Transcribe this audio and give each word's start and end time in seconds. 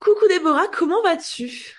Coucou 0.00 0.26
Déborah, 0.28 0.66
comment 0.68 1.02
vas-tu? 1.04 1.76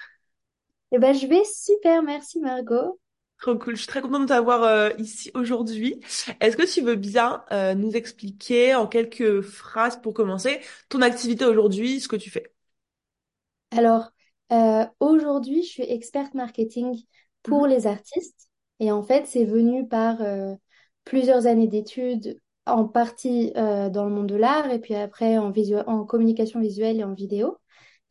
Eh 0.91 0.99
ben, 1.01 1.13
je 1.15 1.25
vais 1.25 1.43
super, 1.45 2.03
merci 2.03 2.39
Margot. 2.39 2.99
Trop 3.41 3.57
cool, 3.57 3.75
je 3.75 3.81
suis 3.83 3.87
très 3.87 4.01
contente 4.01 4.23
de 4.23 4.27
t'avoir 4.27 4.63
euh, 4.63 4.89
ici 4.97 5.31
aujourd'hui. 5.33 6.01
Est-ce 6.41 6.57
que 6.57 6.63
tu 6.71 6.81
veux 6.81 6.95
bien 6.95 7.45
euh, 7.53 7.73
nous 7.73 7.91
expliquer 7.95 8.75
en 8.75 8.85
quelques 8.85 9.39
phrases 9.41 10.01
pour 10.01 10.13
commencer 10.13 10.59
ton 10.89 11.01
activité 11.01 11.45
aujourd'hui, 11.45 12.01
ce 12.01 12.09
que 12.09 12.17
tu 12.17 12.29
fais? 12.29 12.51
Alors, 13.71 14.11
euh, 14.51 14.85
aujourd'hui, 14.99 15.63
je 15.63 15.67
suis 15.69 15.83
experte 15.83 16.33
marketing 16.33 17.03
Mhm. 17.47 17.59
pour 17.59 17.67
les 17.67 17.87
artistes. 17.87 18.49
Et 18.79 18.91
en 18.91 19.03
fait, 19.03 19.25
c'est 19.27 19.45
venu 19.45 19.87
par 19.87 20.21
euh, 20.21 20.55
plusieurs 21.03 21.45
années 21.47 21.67
d'études, 21.67 22.39
en 22.65 22.85
partie 22.87 23.51
euh, 23.57 23.89
dans 23.89 24.05
le 24.05 24.11
monde 24.11 24.27
de 24.27 24.35
l'art 24.35 24.69
et 24.71 24.79
puis 24.79 24.93
après 24.95 25.37
en 25.39 25.49
visu- 25.51 25.75
en 25.87 26.05
communication 26.05 26.59
visuelle 26.59 26.99
et 26.99 27.03
en 27.03 27.13
vidéo. 27.13 27.57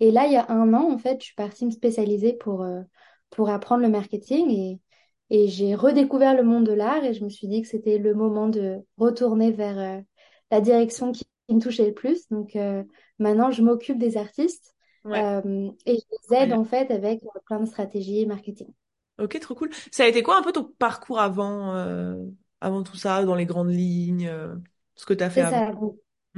Et 0.01 0.11
là, 0.11 0.27
il 0.27 0.33
y 0.33 0.37
a 0.37 0.51
un 0.51 0.75
an, 0.75 0.93
en 0.93 0.99
fait, 0.99 1.21
je 1.21 1.27
suis 1.27 1.35
partie 1.35 1.67
me 1.67 1.71
spécialiser 1.71 2.33
pour, 2.35 2.63
euh, 2.63 2.83
pour 3.31 3.51
apprendre 3.51 3.83
le 3.83 3.89
marketing 3.89 4.51
et, 4.51 4.81
et 5.31 5.49
j'ai 5.49 5.75
redécouvert 5.75 6.35
le 6.37 6.43
monde 6.45 6.67
de 6.67 6.73
l'art 6.73 7.05
et 7.05 7.15
je 7.15 7.25
me 7.25 7.29
suis 7.31 7.49
dit 7.49 7.63
que 7.63 7.69
c'était 7.69 7.99
le 7.99 8.15
moment 8.15 8.49
de 8.49 8.79
retourner 8.97 9.51
vers 9.53 9.79
euh, 9.79 10.01
la 10.51 10.61
direction 10.61 11.13
qui, 11.13 11.25
qui 11.49 11.55
me 11.55 11.61
touchait 11.61 11.87
le 11.87 11.95
plus. 11.95 12.29
Donc 12.31 12.57
euh, 12.57 12.85
maintenant, 13.19 13.51
je 13.51 13.63
m'occupe 13.63 13.99
des 13.99 14.17
artistes 14.17 14.75
Ouais. 15.05 15.25
et 15.87 15.97
je 15.97 16.03
les 16.33 16.37
aide 16.37 16.53
en 16.53 16.65
fait 16.65 16.91
avec 16.91 17.21
plein 17.47 17.61
de 17.61 17.67
stratégies 17.67 18.27
marketing. 18.27 18.73
Ok, 19.19 19.39
trop 19.41 19.55
cool. 19.57 19.71
Ça 19.91 20.05
a 20.05 20.07
été 20.07 20.23
quoi 20.23 20.39
un 20.39 20.43
peu 20.43 20.53
ton 20.53 20.65
parcours 20.65 21.19
avant, 21.21 21.75
avant 22.61 22.83
tout 22.85 22.97
ça, 22.97 23.25
dans 23.25 23.35
les 23.35 23.47
grandes 23.47 23.71
lignes, 23.73 24.31
ce 24.95 25.07
que 25.07 25.15
tu 25.15 25.25
as 25.25 25.31
fait 25.31 25.43
avant? 25.43 25.61
ça. 25.61 25.73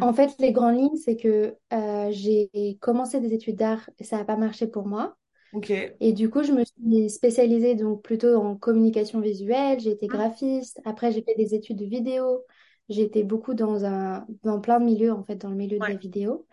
Mhm. 0.01 0.09
en 0.09 0.13
fait, 0.15 0.35
les 0.39 0.53
grandes 0.53 0.77
lignes, 0.77 0.97
c'est 0.97 1.17
que 1.17 1.57
euh, 1.73 2.11
j'ai 2.13 2.51
commencé 2.81 3.21
des 3.21 3.35
études 3.35 3.57
d'art 3.57 3.89
et 3.99 4.05
ça 4.05 4.19
n'a 4.19 4.25
pas 4.25 4.37
marché 4.37 4.67
pour 4.67 4.87
moi. 4.87 5.17
Et 6.01 6.13
du 6.13 6.31
coup, 6.31 6.43
je 6.43 6.53
me 6.53 6.65
suis 6.65 7.11
spécialisée 7.11 7.75
donc 7.75 8.03
plutôt 8.03 8.37
en 8.37 8.57
communication 8.57 9.21
visuelle, 9.21 9.81
j'ai 9.81 9.91
été 9.93 10.09
Mhm. 10.09 10.21
graphiste, 10.21 10.81
après 10.85 11.13
j'ai 11.13 11.23
fait 11.23 11.35
des 11.37 11.55
études 11.55 11.79
de 11.79 11.85
vidéo, 11.87 12.45
j'ai 12.89 13.03
été 13.03 13.25
beaucoup 13.25 13.55
dans 13.55 13.85
un, 13.85 14.27
dans 14.45 14.61
plein 14.61 14.81
de 14.81 14.85
milieux 14.87 15.13
en 15.13 15.25
fait, 15.25 15.37
dans 15.37 15.51
le 15.51 15.57
milieu 15.57 15.81
de 15.81 15.87
Ouais. 15.87 15.91
la 15.91 15.97
vidéo. 15.97 16.47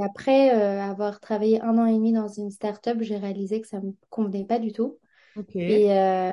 Et 0.00 0.04
après 0.04 0.54
euh, 0.54 0.80
avoir 0.82 1.20
travaillé 1.20 1.60
un 1.62 1.78
an 1.78 1.86
et 1.86 1.94
demi 1.94 2.12
dans 2.12 2.28
une 2.28 2.50
start-up, 2.50 2.98
j'ai 3.02 3.16
réalisé 3.18 3.60
que 3.60 3.68
ça 3.68 3.80
me 3.80 3.92
convenait 4.10 4.44
pas 4.46 4.58
du 4.58 4.72
tout 4.72 4.98
et, 5.68 5.92
euh, 5.92 6.30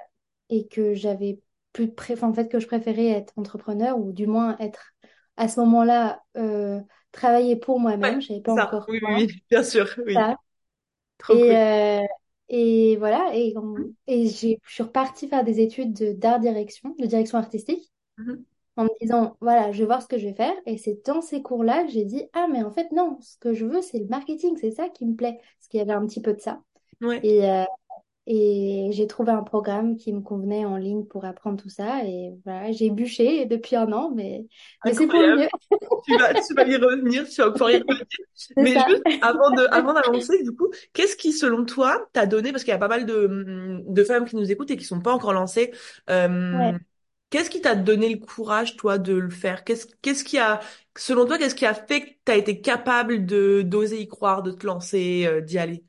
et 0.50 0.68
que 0.68 0.94
j'avais 0.96 1.42
plus 1.74 1.88
de 1.88 1.94
pré... 1.94 2.14
enfin, 2.14 2.30
en 2.30 2.34
fait 2.34 2.50
que 2.50 2.60
je 2.60 2.68
préférais 2.68 3.08
être 3.08 3.34
entrepreneur 3.38 4.00
ou 4.00 4.12
du 4.14 4.28
moins 4.28 4.58
être 4.60 4.94
à 5.38 5.48
ce 5.48 5.60
moment-là 5.62 6.24
euh, 6.38 6.82
travailler 7.12 7.56
pour 7.56 7.80
Ouais, 8.02 8.10
moi-même, 8.10 8.22
savais 8.28 8.42
c'est 8.42 8.42
pas 8.42 8.54
ça. 8.54 8.80
encore 8.80 8.88
Oui, 8.88 9.00
oui, 9.04 9.44
bien 9.50 9.64
sûr, 9.64 9.88
oui. 10.06 10.30
Trop 11.20 11.40
Et, 11.40 11.42
cool. 11.42 11.58
euh, 11.58 12.02
et 12.50 12.98
voilà, 12.98 13.32
et, 13.36 13.54
on- 13.58 13.94
et 14.08 14.28
je 14.30 14.56
suis 14.68 14.84
repartie 14.84 15.28
faire 15.28 15.44
des 15.44 15.60
études 15.60 15.94
de- 15.94 16.14
d'art 16.14 16.40
direction, 16.40 16.96
de 17.00 17.06
direction 17.08 17.38
artistique, 17.40 17.92
Mhm. 18.18 18.46
en 18.78 18.86
me 18.86 18.90
disant, 19.02 19.38
voilà, 19.42 19.72
je 19.72 19.80
vais 19.80 19.86
voir 19.86 20.02
ce 20.04 20.08
que 20.08 20.18
je 20.20 20.28
vais 20.28 20.34
faire. 20.36 20.54
Et 20.66 20.78
c'est 20.78 21.06
dans 21.06 21.22
ces 21.22 21.42
cours-là 21.44 21.84
que 21.86 21.92
j'ai 21.92 22.06
dit, 22.06 22.26
ah, 22.34 22.48
mais 22.52 22.64
en 22.64 22.72
fait, 22.72 22.92
non, 22.94 23.20
ce 23.22 23.38
que 23.40 23.54
je 23.54 23.66
veux, 23.66 23.82
c'est 23.82 24.00
le 24.00 24.08
marketing, 24.08 24.58
c'est 24.58 24.72
ça 24.72 24.90
qui 24.90 25.06
me 25.06 25.16
plaît. 25.16 25.40
Parce 25.60 25.68
qu'il 25.70 25.80
y 25.80 25.84
avait 25.84 25.94
un 25.94 26.06
petit 26.08 26.22
peu 26.22 26.34
de 26.34 26.42
ça. 26.42 26.64
Ouais. 27.02 27.24
Et, 27.24 27.46
euh, 27.50 27.64
et 28.28 28.90
j'ai 28.92 29.08
trouvé 29.08 29.32
un 29.32 29.44
programme 29.44 29.98
qui 29.98 30.14
me 30.14 30.22
convenait 30.22 30.66
en 30.66 30.78
ligne 30.78 31.06
pour 31.06 31.26
apprendre 31.26 31.62
tout 31.62 31.70
ça. 31.70 32.04
Et 32.06 32.32
voilà, 32.46 32.72
j'ai 32.72 32.90
bûché 32.90 33.46
depuis 33.46 33.76
un 33.76 33.92
an, 33.94 34.12
mais, 34.16 34.48
mais 34.84 34.94
c'est 34.94 35.08
pour 35.08 35.28
mieux. 35.30 35.48
Tu 36.04 36.16
vas, 36.16 36.36
tu 36.36 36.54
vas 36.54 36.64
y 36.68 36.76
revenir, 36.76 37.28
tu 37.28 37.42
vas 37.42 37.52
pouvoir 37.52 37.72
y 37.72 37.78
revenir. 37.80 38.06
Mais 38.60 38.74
ça. 38.74 38.88
juste 38.88 39.04
avant 39.22 39.52
de, 39.52 39.68
avant 39.72 39.94
d'avancer, 39.94 40.44
du 40.44 40.52
coup, 40.52 40.70
qu'est-ce 40.94 41.16
qui, 41.18 41.34
selon 41.34 41.66
toi, 41.66 42.08
t'a 42.14 42.26
donné, 42.28 42.52
parce 42.52 42.64
qu'il 42.64 42.72
y 42.72 42.76
a 42.76 42.80
pas 42.80 42.88
mal 42.88 43.06
de, 43.08 43.82
de 43.88 44.04
femmes 44.04 44.26
qui 44.26 44.36
nous 44.36 44.52
écoutent 44.52 44.72
et 44.72 44.78
qui 44.78 44.86
sont 44.86 45.02
pas 45.02 45.14
encore 45.14 45.34
lancées, 45.34 45.74
euh, 46.12 46.30
Ouais. 46.52 46.80
qu'est-ce 47.32 47.50
qui 47.50 47.62
t'a 47.62 47.76
donné 47.76 48.10
le 48.10 48.20
courage, 48.20 48.76
toi, 48.78 48.98
de 49.00 49.14
le 49.16 49.30
faire? 49.32 49.64
Qu'est-ce, 49.64 49.88
qu'est-ce 50.02 50.24
qui 50.24 50.38
a, 50.40 50.60
selon 50.98 51.26
toi, 51.26 51.38
qu'est-ce 51.40 51.56
qui 51.56 51.66
a 51.66 51.74
fait 51.74 52.02
que 52.02 52.10
t'as 52.26 52.38
été 52.38 52.62
capable 52.62 53.26
de, 53.26 53.62
d'oser 53.64 54.02
y 54.02 54.08
croire, 54.08 54.44
de 54.44 54.52
te 54.52 54.66
lancer, 54.68 55.26
euh, 55.28 55.42
d'y 55.42 55.58
aller? 55.58 55.84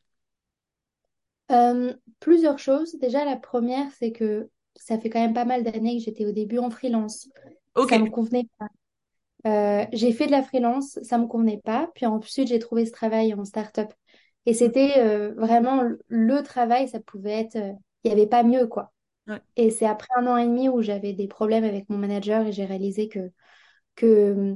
Euh, 1.51 1.93
plusieurs 2.21 2.59
choses. 2.59 2.97
Déjà, 2.99 3.25
la 3.25 3.37
première, 3.37 3.91
c'est 3.93 4.12
que 4.12 4.49
ça 4.75 4.99
fait 4.99 5.11
quand 5.11 5.21
même 5.21 5.34
pas 5.34 5.45
mal 5.45 5.62
d'années 5.62 5.99
que 5.99 6.05
j'étais 6.05 6.27
au 6.27 6.33
début 6.33 6.59
en 6.59 6.71
freelance. 6.71 7.29
Ok. 7.75 7.91
Ça 7.91 7.99
me 7.99 8.11
convenait 8.11 8.49
pas. 8.59 8.67
Euh, 9.47 9.87
j'ai 9.93 10.12
fait 10.12 10.27
de 10.27 10.33
la 10.33 10.43
freelance, 10.43 10.99
ça 11.03 11.19
me 11.19 11.27
convenait 11.27 11.61
pas. 11.62 11.91
Puis 11.95 12.07
ensuite, 12.07 12.49
j'ai 12.49 12.59
trouvé 12.59 12.84
ce 12.84 12.93
travail 12.93 13.33
en 13.34 13.45
start-up. 13.45 13.93
Et 14.45 14.55
c'était 14.55 14.99
euh, 14.99 15.34
vraiment 15.37 15.83
le 16.09 16.43
travail, 16.43 16.89
ça 16.89 17.01
pouvait 17.01 17.41
être... 17.41 17.57
Il 18.05 18.09
n'y 18.09 18.13
avait 18.13 18.28
pas 18.28 18.43
mieux, 18.43 18.67
quoi. 18.67 18.93
Ouais. 19.27 19.41
Et 19.57 19.71
c'est 19.71 19.87
après 19.87 20.09
un 20.17 20.27
an 20.28 20.37
et 20.37 20.47
demi 20.47 20.69
où 20.69 20.83
j'avais 20.83 21.13
des 21.13 21.27
problèmes 21.27 21.65
avec 21.65 21.89
mon 21.89 21.99
manager 21.99 22.47
et 22.47 22.53
j'ai 22.53 22.65
réalisé 22.65 23.09
que, 23.09 23.33
que 23.97 24.55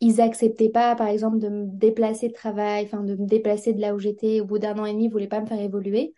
ils 0.00 0.20
acceptaient 0.20 0.68
pas, 0.68 0.94
par 0.96 1.08
exemple, 1.08 1.38
de 1.38 1.48
me 1.48 1.66
déplacer 1.66 2.28
de 2.28 2.32
travail, 2.32 2.84
enfin 2.84 3.02
de 3.02 3.14
me 3.14 3.26
déplacer 3.26 3.72
de 3.72 3.80
là 3.80 3.94
où 3.94 3.98
j'étais. 3.98 4.40
Au 4.40 4.44
bout 4.44 4.58
d'un 4.58 4.78
an 4.78 4.84
et 4.84 4.92
demi, 4.92 5.04
ils 5.04 5.10
voulaient 5.10 5.28
pas 5.28 5.40
me 5.40 5.46
faire 5.46 5.60
évoluer. 5.60 6.14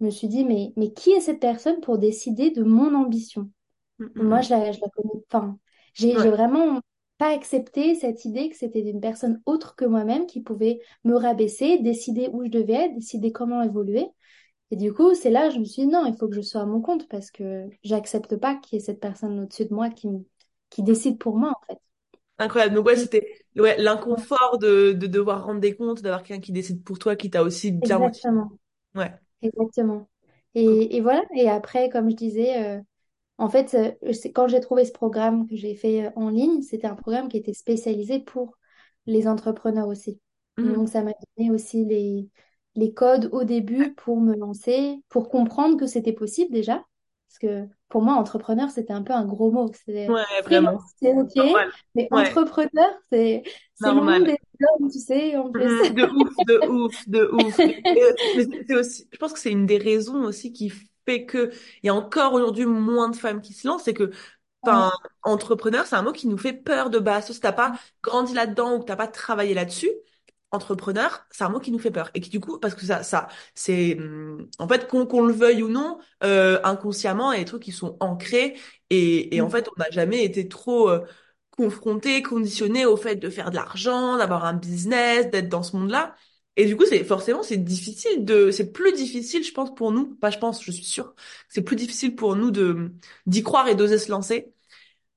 Je 0.00 0.04
me 0.06 0.10
suis 0.10 0.28
dit, 0.28 0.44
mais, 0.44 0.72
mais 0.76 0.92
qui 0.92 1.10
est 1.12 1.20
cette 1.20 1.40
personne 1.40 1.80
pour 1.80 1.98
décider 1.98 2.50
de 2.50 2.62
mon 2.62 2.94
ambition? 2.94 3.50
Moi, 4.16 4.42
je 4.42 4.50
la, 4.50 4.72
je 4.72 4.80
la 4.80 4.88
connais. 4.90 5.22
Enfin, 5.32 5.58
j'ai, 5.94 6.18
vraiment 6.30 6.80
pas 7.18 7.30
accepté 7.34 7.94
cette 7.96 8.24
idée 8.26 8.50
que 8.50 8.56
c'était 8.56 8.80
une 8.82 9.00
personne 9.00 9.42
autre 9.46 9.76
que 9.76 9.84
moi-même 9.84 10.26
qui 10.26 10.40
pouvait 10.42 10.80
me 11.04 11.16
rabaisser, 11.16 11.78
décider 11.80 12.28
où 12.32 12.44
je 12.44 12.50
devais 12.50 12.74
être, 12.74 12.94
décider 12.96 13.32
comment 13.32 13.62
évoluer. 13.62 14.06
Et 14.70 14.76
du 14.76 14.92
coup, 14.94 15.14
c'est 15.14 15.30
là, 15.30 15.50
je 15.50 15.58
me 15.60 15.64
suis 15.64 15.82
dit, 15.84 15.88
non, 15.88 16.06
il 16.06 16.16
faut 16.18 16.28
que 16.28 16.36
je 16.36 16.42
sois 16.42 16.62
à 16.62 16.66
mon 16.66 16.80
compte 16.82 17.08
parce 17.08 17.30
que 17.30 17.68
j'accepte 17.84 18.36
pas 18.36 18.56
qu'il 18.56 18.78
y 18.78 18.82
ait 18.82 18.84
cette 18.84 19.00
personne 19.00 19.40
au-dessus 19.40 19.66
de 19.66 19.74
moi 19.74 19.90
qui, 19.90 20.08
me- 20.08 20.24
qui 20.70 20.82
décide 20.82 21.18
pour 21.18 21.36
moi, 21.38 21.50
en 21.52 21.66
fait. 21.74 21.80
Incroyable. 22.38 22.74
Donc 22.76 22.86
ouais, 22.86 22.96
c'était 22.96 23.26
ouais, 23.56 23.76
l'inconfort 23.78 24.58
de, 24.58 24.92
de 24.92 25.06
devoir 25.06 25.44
rendre 25.44 25.60
des 25.60 25.74
comptes, 25.76 26.02
d'avoir 26.02 26.22
quelqu'un 26.22 26.40
qui 26.40 26.52
décide 26.52 26.84
pour 26.84 26.98
toi, 26.98 27.16
qui 27.16 27.30
t'a 27.30 27.42
aussi 27.42 27.72
bien 27.72 27.98
motivé. 27.98 28.28
exactement, 28.28 28.58
Ouais. 28.96 29.12
Exactement. 29.42 30.08
Et, 30.54 30.96
et 30.96 31.00
voilà. 31.00 31.22
Et 31.36 31.48
après, 31.48 31.88
comme 31.90 32.10
je 32.10 32.16
disais, 32.16 32.78
euh, 32.78 32.80
En 33.38 33.50
fait, 33.50 33.74
euh, 33.74 34.12
quand 34.34 34.48
j'ai 34.48 34.60
trouvé 34.60 34.86
ce 34.86 34.92
programme 34.92 35.48
que 35.48 35.56
j'ai 35.56 35.76
fait 35.76 36.06
euh, 36.08 36.10
en 36.16 36.30
ligne, 36.30 36.62
c'était 36.62 36.88
un 36.88 36.96
programme 36.96 37.28
qui 37.30 37.38
était 37.38 37.54
spécialisé 37.54 38.20
pour 38.20 38.58
les 39.06 39.28
entrepreneurs 39.28 39.88
aussi. 39.88 40.20
cool. 40.56 40.76
Donc, 40.76 40.90
ça 40.90 41.02
m'a 41.04 41.12
donné 41.38 41.52
aussi 41.52 41.86
les, 41.86 42.30
les 42.76 42.94
codes 42.94 43.30
au 43.32 43.44
début 43.44 43.94
pour 43.96 44.20
me 44.22 44.36
lancer, 44.36 45.02
pour 45.10 45.30
comprendre 45.30 45.78
que 45.78 45.86
c'était 45.88 46.14
possible 46.14 46.52
déjà. 46.52 46.84
Parce 47.28 47.38
que 47.40 47.68
pour 47.88 48.02
moi, 48.02 48.14
entrepreneur, 48.14 48.70
c'était 48.70 48.92
un 48.92 49.02
peu 49.02 49.12
un 49.12 49.24
gros 49.24 49.50
mot. 49.50 49.70
Ouais, 49.86 50.22
vraiment. 50.44 50.78
c'est 51.00 51.12
OK, 51.14 51.36
Normal. 51.36 51.70
mais 51.94 52.08
Ouais, 52.10 52.28
entrepreneur, 52.28 52.90
c'est 53.12 53.42
c'est 53.74 53.88
le 53.90 53.94
monde 53.94 54.24
des 54.24 54.38
hommes, 54.80 54.90
tu 54.90 54.98
sais, 54.98 55.36
en 55.36 55.50
plus. 55.50 55.64
Mhm, 55.64 55.94
De 55.94 56.02
ouf, 56.04 56.36
de 56.46 56.68
ouf, 56.68 57.08
de 57.08 57.30
ouf. 57.32 57.54
C'est 58.66 58.74
aussi, 58.74 59.08
je 59.12 59.18
pense 59.18 59.32
que 59.32 59.38
c'est 59.38 59.52
une 59.52 59.66
des 59.66 59.78
raisons 59.78 60.24
aussi 60.24 60.52
qui 60.52 60.72
fait 61.06 61.26
que 61.26 61.50
il 61.82 61.86
y 61.86 61.88
a 61.90 61.94
encore 61.94 62.32
aujourd'hui 62.34 62.66
moins 62.66 63.08
de 63.08 63.16
femmes 63.16 63.40
qui 63.40 63.52
se 63.52 63.66
lancent, 63.68 63.84
c'est 63.84 63.94
que, 63.94 64.10
enfin, 64.62 64.90
entrepreneur, 65.22 65.86
c'est 65.86 65.96
un 65.96 66.02
mot 66.02 66.12
qui 66.12 66.28
nous 66.28 66.38
fait 66.38 66.52
peur 66.52 66.90
de 66.90 66.98
base. 66.98 67.30
Si 67.30 67.40
t'as 67.40 67.52
pas 67.52 67.74
grandi 68.02 68.34
là-dedans 68.34 68.76
ou 68.76 68.80
que 68.80 68.84
t'as 68.86 68.96
pas 68.96 69.08
travaillé 69.08 69.54
là-dessus, 69.54 69.90
entrepreneur, 70.50 71.26
c'est 71.30 71.44
un 71.44 71.48
mot 71.50 71.60
qui 71.60 71.70
nous 71.72 71.78
fait 71.78 71.90
peur. 71.90 72.10
Et 72.14 72.20
qui 72.20 72.30
du 72.30 72.40
coup, 72.40 72.58
parce 72.58 72.74
que 72.74 72.86
ça, 72.86 73.02
ça, 73.02 73.28
c'est, 73.54 73.96
hum, 73.98 74.48
en 74.58 74.68
fait, 74.68 74.88
qu'on 74.88 75.06
qu'on 75.06 75.22
le 75.26 75.32
veuille 75.32 75.62
ou 75.62 75.68
non, 75.68 75.98
euh, 76.24 76.60
inconsciemment, 76.64 77.32
il 77.32 77.36
y 77.38 77.40
a 77.40 77.44
des 77.44 77.46
trucs 77.46 77.62
qui 77.62 77.72
sont 77.72 77.96
ancrés. 78.00 78.56
Et, 78.90 79.34
et 79.36 79.40
en 79.40 79.50
fait, 79.50 79.68
on 79.76 79.80
n'a 79.80 79.90
jamais 79.90 80.24
été 80.24 80.48
trop 80.48 80.88
euh, 80.90 81.04
confronté, 81.50 82.22
conditionné 82.22 82.86
au 82.86 82.96
fait 82.96 83.16
de 83.16 83.30
faire 83.30 83.50
de 83.50 83.56
l'argent, 83.56 84.16
d'avoir 84.16 84.44
un 84.44 84.54
business, 84.54 85.30
d'être 85.30 85.48
dans 85.48 85.62
ce 85.62 85.76
monde-là. 85.76 86.14
Et 86.56 86.66
du 86.66 86.76
coup, 86.76 86.84
c'est 86.86 87.04
forcément, 87.04 87.42
c'est 87.42 87.56
difficile 87.58 88.24
de, 88.24 88.50
c'est 88.50 88.72
plus 88.72 88.92
difficile, 88.92 89.44
je 89.44 89.52
pense, 89.52 89.74
pour 89.74 89.92
nous, 89.92 90.14
pas 90.16 90.30
je 90.30 90.38
pense, 90.38 90.62
je 90.64 90.72
suis 90.72 90.84
sûre, 90.84 91.14
c'est 91.48 91.62
plus 91.62 91.76
difficile 91.76 92.16
pour 92.16 92.34
nous 92.36 92.50
de 92.50 92.92
d'y 93.26 93.42
croire 93.44 93.68
et 93.68 93.74
d'oser 93.76 93.98
se 93.98 94.10
lancer. 94.10 94.52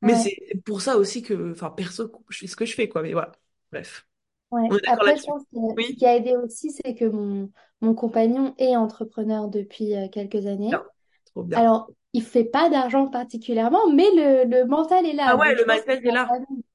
Mais 0.02 0.16
Ouais. 0.16 0.16
c'est 0.16 0.38
pour 0.66 0.82
ça 0.82 0.98
aussi 0.98 1.22
que, 1.24 1.52
enfin, 1.52 1.70
perso, 1.72 2.12
je 2.30 2.40
fais 2.40 2.48
ce 2.48 2.56
que 2.56 2.66
je 2.66 2.74
fais, 2.76 2.90
quoi. 2.90 3.02
Mais 3.04 3.14
voilà, 3.14 3.32
bref, 3.72 4.08
Ouais. 4.52 4.70
on 4.70 4.78
est 4.78 4.82
d'accord 4.82 5.04
Après, 5.04 5.16
je 5.18 5.24
là-dessus. 5.24 5.24
pense 5.24 5.44
que 5.54 5.58
ce 5.58 5.76
Oui. 5.78 5.98
qui 5.98 6.06
a 6.06 6.16
aidé 6.18 6.36
aussi, 6.36 6.72
c'est 6.72 6.94
que 6.96 7.06
mon, 7.06 7.52
mon 7.82 7.94
compagnon 7.96 8.54
est 8.58 8.76
entrepreneur 8.76 9.48
depuis 9.48 9.96
euh, 9.96 10.10
quelques 10.10 10.46
Bien, 10.70 10.84
années. 10.86 10.86
trop 11.26 11.44
bien. 11.44 11.64
Alors, 11.64 11.92
il 12.14 12.24
fait 12.24 12.46
pas 12.46 12.70
d'argent 12.70 13.10
particulièrement, 13.10 13.90
mais 13.94 14.06
le, 14.16 14.46
le 14.50 14.66
mental 14.66 15.06
est 15.06 15.14
Ah 15.24 15.36
là. 15.36 15.38
ouais, 15.38 15.56
Donc, 15.56 15.56
le 15.56 15.66
je 15.66 15.68
pense 15.68 15.82
que 15.84 15.88
mindset 15.88 16.08
est 16.08 16.12
ça 16.12 16.14
a 16.16 16.18
là. 16.18 16.36
permis- 16.40 16.66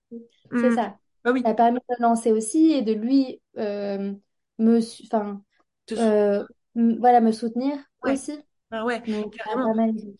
c'est 0.56 0.72
Hmm. 0.72 0.72
ça. 0.72 0.98
Ah 1.24 1.32
Ça 1.44 1.50
a 1.50 1.54
permis 1.54 1.78
de 1.80 1.96
le 1.98 2.02
lancer 2.02 2.32
aussi 2.32 2.72
et 2.72 2.82
de 2.82 2.92
lui 2.94 3.42
euh, 3.58 4.14
me, 4.58 4.80
su- 4.80 5.04
enfin, 5.06 5.42
te 5.86 5.94
euh, 5.96 6.46
m- 6.76 6.98
voilà, 7.00 7.20
me 7.22 7.32
soutenir 7.32 7.78
Ouais. 8.02 8.18
aussi. 8.18 8.32
Ah 8.70 8.84
ouais, 8.84 9.02
Donc, 9.06 9.34
ça 9.44 9.52
a 9.56 9.58
carrément. 9.58 9.64
pas 9.64 9.74
mal 9.74 9.90
aidé. 9.90 10.16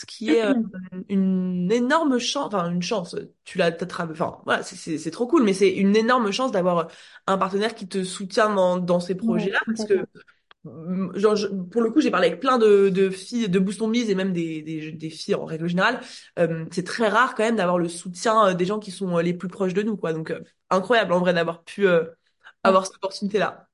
Ce 0.00 0.06
qui 0.06 0.32
est 0.34 0.42
euh, 0.44 0.52
une 1.08 1.70
énorme 1.72 2.18
chance, 2.18 2.46
enfin 2.48 2.70
une 2.70 2.82
chance, 2.82 3.16
tu 3.44 3.58
l'as, 3.58 3.70
enfin 3.82 4.40
voilà, 4.44 4.62
c'est 4.62 5.10
trop 5.10 5.26
cool, 5.26 5.42
mais 5.44 5.54
c'est 5.54 5.70
une 5.72 5.96
énorme 5.96 6.30
chance 6.32 6.52
d'avoir 6.52 6.88
un 7.26 7.38
partenaire 7.38 7.74
qui 7.74 7.88
te 7.88 8.04
soutient 8.04 8.54
dans 8.54 8.76
dans 8.78 9.00
ces 9.00 9.14
Ouais, 9.20 9.50
projets-là, 9.54 9.60
parce 9.70 9.84
que 9.84 10.06
euh, 10.66 11.12
genre 11.18 11.36
je- 11.36 11.48
pour 11.48 11.82
le 11.82 11.90
coup, 11.90 12.00
j'ai 12.00 12.10
parlé 12.10 12.28
avec 12.28 12.40
plein 12.40 12.58
de 12.58 12.88
de 12.90 13.10
filles 13.10 13.48
de 13.48 13.58
Biz 13.60 14.10
et 14.10 14.14
même 14.14 14.32
des 14.32 14.62
des 14.62 14.92
des 14.92 15.10
filles 15.10 15.34
en 15.36 15.44
règle 15.46 15.68
générale, 15.68 16.00
euh, 16.38 16.66
c'est 16.72 16.84
très 16.84 17.08
rare 17.08 17.34
quand 17.34 17.44
même 17.44 17.56
d'avoir 17.56 17.78
le 17.78 17.88
soutien 17.88 18.48
euh, 18.48 18.54
des 18.54 18.64
gens 18.66 18.78
qui 18.80 18.90
sont 18.90 19.16
euh, 19.18 19.22
les 19.22 19.34
plus 19.34 19.48
proches 19.48 19.74
de 19.74 19.82
nous, 19.82 19.96
quoi. 19.96 20.12
Donc 20.12 20.30
euh, 20.32 20.40
incroyable 20.70 21.12
en 21.12 21.20
vrai 21.20 21.34
d'avoir 21.34 21.64
pu 21.64 21.86
euh, 21.88 22.04
avoir 22.64 22.86
cette 22.86 22.96
opportunité-là. 22.96 23.65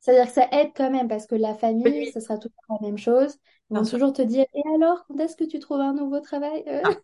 C'est-à-dire 0.00 0.26
que 0.26 0.32
ça 0.32 0.48
aide 0.52 0.72
quand 0.76 0.90
même 0.90 1.08
parce 1.08 1.26
que 1.26 1.34
la 1.34 1.54
famille, 1.54 1.90
oui, 1.90 2.06
ça 2.06 2.20
sera 2.20 2.38
toujours 2.38 2.56
la 2.70 2.78
même 2.86 2.98
chose. 2.98 3.36
Ils 3.70 3.76
vont 3.76 3.84
toujours 3.84 4.12
te 4.12 4.22
dire, 4.22 4.46
et 4.54 4.62
alors, 4.74 5.04
quand 5.06 5.18
est-ce 5.20 5.36
que 5.36 5.44
tu 5.44 5.58
trouves 5.58 5.80
un 5.80 5.92
nouveau 5.94 6.20
travail? 6.20 6.64
Euh, 6.68 6.82
Ah, 6.82 6.94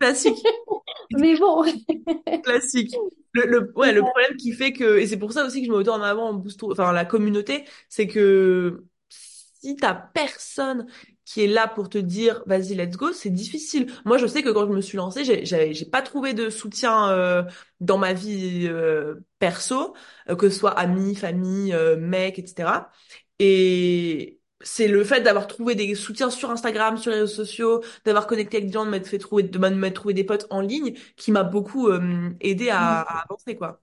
classique. 0.00 0.38
Mais 1.10 1.36
bon. 1.36 1.64
Classique. 2.42 3.02
Le, 3.32 3.42
le, 3.46 3.72
ouais, 3.76 3.92
C'est 3.92 3.94
le 3.94 4.02
ça. 4.02 4.06
problème 4.06 4.36
qui 4.36 4.52
fait 4.52 4.72
que, 4.72 4.98
et 4.98 5.06
c'est 5.06 5.18
pour 5.18 5.32
ça 5.32 5.44
aussi 5.44 5.60
que 5.60 5.66
je 5.66 5.70
me 5.72 5.76
mets 5.76 5.80
autant 5.82 5.96
en 5.96 6.02
avant 6.02 6.28
en 6.30 6.34
boosto, 6.34 6.70
enfin, 6.72 6.92
la 6.92 7.04
communauté, 7.04 7.64
c'est 7.88 8.06
que 8.06 8.84
si 9.08 9.76
t'as 9.76 9.94
personne 9.94 10.86
qui 11.28 11.42
est 11.44 11.46
là 11.46 11.68
pour 11.68 11.90
te 11.90 11.98
dire, 11.98 12.42
vas-y, 12.46 12.74
let's 12.74 12.96
go, 12.96 13.12
c'est 13.12 13.28
difficile. 13.28 13.92
Moi, 14.06 14.16
je 14.16 14.26
sais 14.26 14.42
que 14.42 14.48
quand 14.48 14.66
je 14.66 14.72
me 14.72 14.80
suis 14.80 14.96
lancée, 14.96 15.24
j'ai, 15.24 15.44
j'ai, 15.44 15.84
pas 15.84 16.00
trouvé 16.00 16.32
de 16.32 16.48
soutien, 16.48 17.10
euh, 17.10 17.42
dans 17.80 17.98
ma 17.98 18.14
vie, 18.14 18.66
euh, 18.66 19.16
perso, 19.38 19.94
euh, 20.30 20.36
que 20.36 20.48
ce 20.48 20.58
soit 20.58 20.70
amis, 20.78 21.14
famille, 21.14 21.74
euh, 21.74 21.96
mec, 21.98 22.38
etc. 22.38 22.90
Et 23.38 24.40
c'est 24.62 24.88
le 24.88 25.04
fait 25.04 25.20
d'avoir 25.20 25.46
trouvé 25.46 25.74
des 25.74 25.94
soutiens 25.94 26.30
sur 26.30 26.50
Instagram, 26.50 26.96
sur 26.96 27.10
les 27.10 27.18
réseaux 27.20 27.34
sociaux, 27.44 27.82
d'avoir 28.06 28.26
connecté 28.26 28.56
avec 28.56 28.68
des 28.68 28.72
gens, 28.72 28.86
de 28.86 28.90
m'être 28.90 29.06
fait 29.06 29.18
trouver, 29.18 29.42
de 29.42 29.58
m'être 29.58 29.94
trouvé 29.94 30.14
des 30.14 30.24
potes 30.24 30.46
en 30.50 30.60
ligne, 30.62 30.94
qui 31.16 31.30
m'a 31.30 31.42
beaucoup 31.44 31.88
euh, 31.88 32.30
aidé 32.40 32.70
à, 32.70 33.00
à 33.02 33.22
avancer, 33.24 33.54
quoi. 33.56 33.82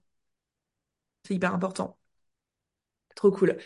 C'est 1.24 1.34
hyper 1.34 1.52
important. 1.54 1.98
Trop 3.14 3.30
cool. 3.30 3.56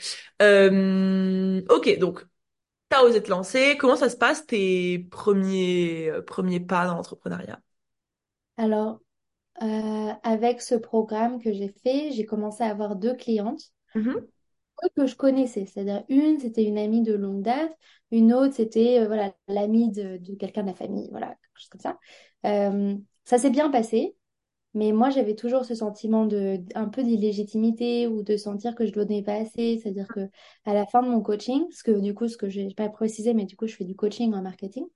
Euh, 0.42 1.62
ok, 1.68 1.98
donc, 1.98 2.24
t'as 2.90 3.02
osé 3.04 3.22
te 3.22 3.30
lancer. 3.30 3.78
Comment 3.78 3.96
ça 3.96 4.10
se 4.10 4.16
passe, 4.18 4.46
tes 4.46 5.00
premiers, 5.00 6.10
euh, 6.10 6.22
premiers 6.22 6.60
pas 6.60 6.86
dans 6.86 6.96
l'entrepreneuriat? 6.96 7.60
Alors, 8.58 9.00
euh, 9.62 10.12
avec 10.24 10.62
ce 10.62 10.74
programme 10.76 11.40
que 11.42 11.52
j'ai 11.52 11.68
fait, 11.84 12.12
j'ai 12.12 12.26
commencé 12.26 12.62
à 12.64 12.68
avoir 12.70 12.96
deux 12.96 13.14
clientes 13.16 13.72
Mhm. 13.94 14.30
que 14.96 15.06
je 15.06 15.14
connaissais. 15.16 15.66
C'est-à-dire, 15.66 16.04
une, 16.08 16.38
c'était 16.38 16.64
une 16.64 16.78
amie 16.78 17.02
de 17.02 17.12
longue 17.14 17.42
date, 17.42 17.72
une 18.10 18.32
autre, 18.32 18.54
c'était 18.54 19.00
euh, 19.00 19.06
voilà, 19.06 19.34
l'amie 19.48 19.90
de, 19.90 20.16
de 20.18 20.34
quelqu'un 20.34 20.62
de 20.62 20.68
la 20.68 20.74
famille, 20.74 21.08
voilà, 21.10 21.28
quelque 21.28 21.58
chose 21.60 21.68
comme 21.68 21.80
ça. 21.80 21.98
Euh, 22.46 22.96
ça 23.24 23.38
s'est 23.38 23.50
bien 23.50 23.70
passé. 23.70 24.16
Mais 24.74 24.92
moi, 24.92 25.10
j'avais 25.10 25.34
toujours 25.34 25.64
ce 25.64 25.74
sentiment 25.74 26.26
de 26.26 26.60
un 26.76 26.88
peu 26.88 27.02
d'illégitimité 27.02 28.06
ou 28.06 28.22
de 28.22 28.36
sentir 28.36 28.74
que 28.76 28.86
je 28.86 28.92
donnais 28.92 29.22
pas 29.22 29.34
assez. 29.34 29.78
C'est-à-dire 29.82 30.10
que 30.10 30.28
à 30.64 30.74
la 30.74 30.86
fin 30.86 31.02
de 31.02 31.08
mon 31.08 31.20
coaching, 31.22 31.64
ce 31.72 31.82
que 31.82 31.90
du 32.00 32.14
coup, 32.14 32.28
ce 32.28 32.36
que 32.36 32.48
j'ai 32.48 32.68
pas 32.74 32.88
précisé, 32.88 33.34
mais 33.34 33.46
du 33.46 33.56
coup, 33.56 33.66
je 33.66 33.74
fais 33.76 33.84
du 33.84 33.96
coaching 33.96 34.32
en 34.34 34.42
marketing. 34.42 34.86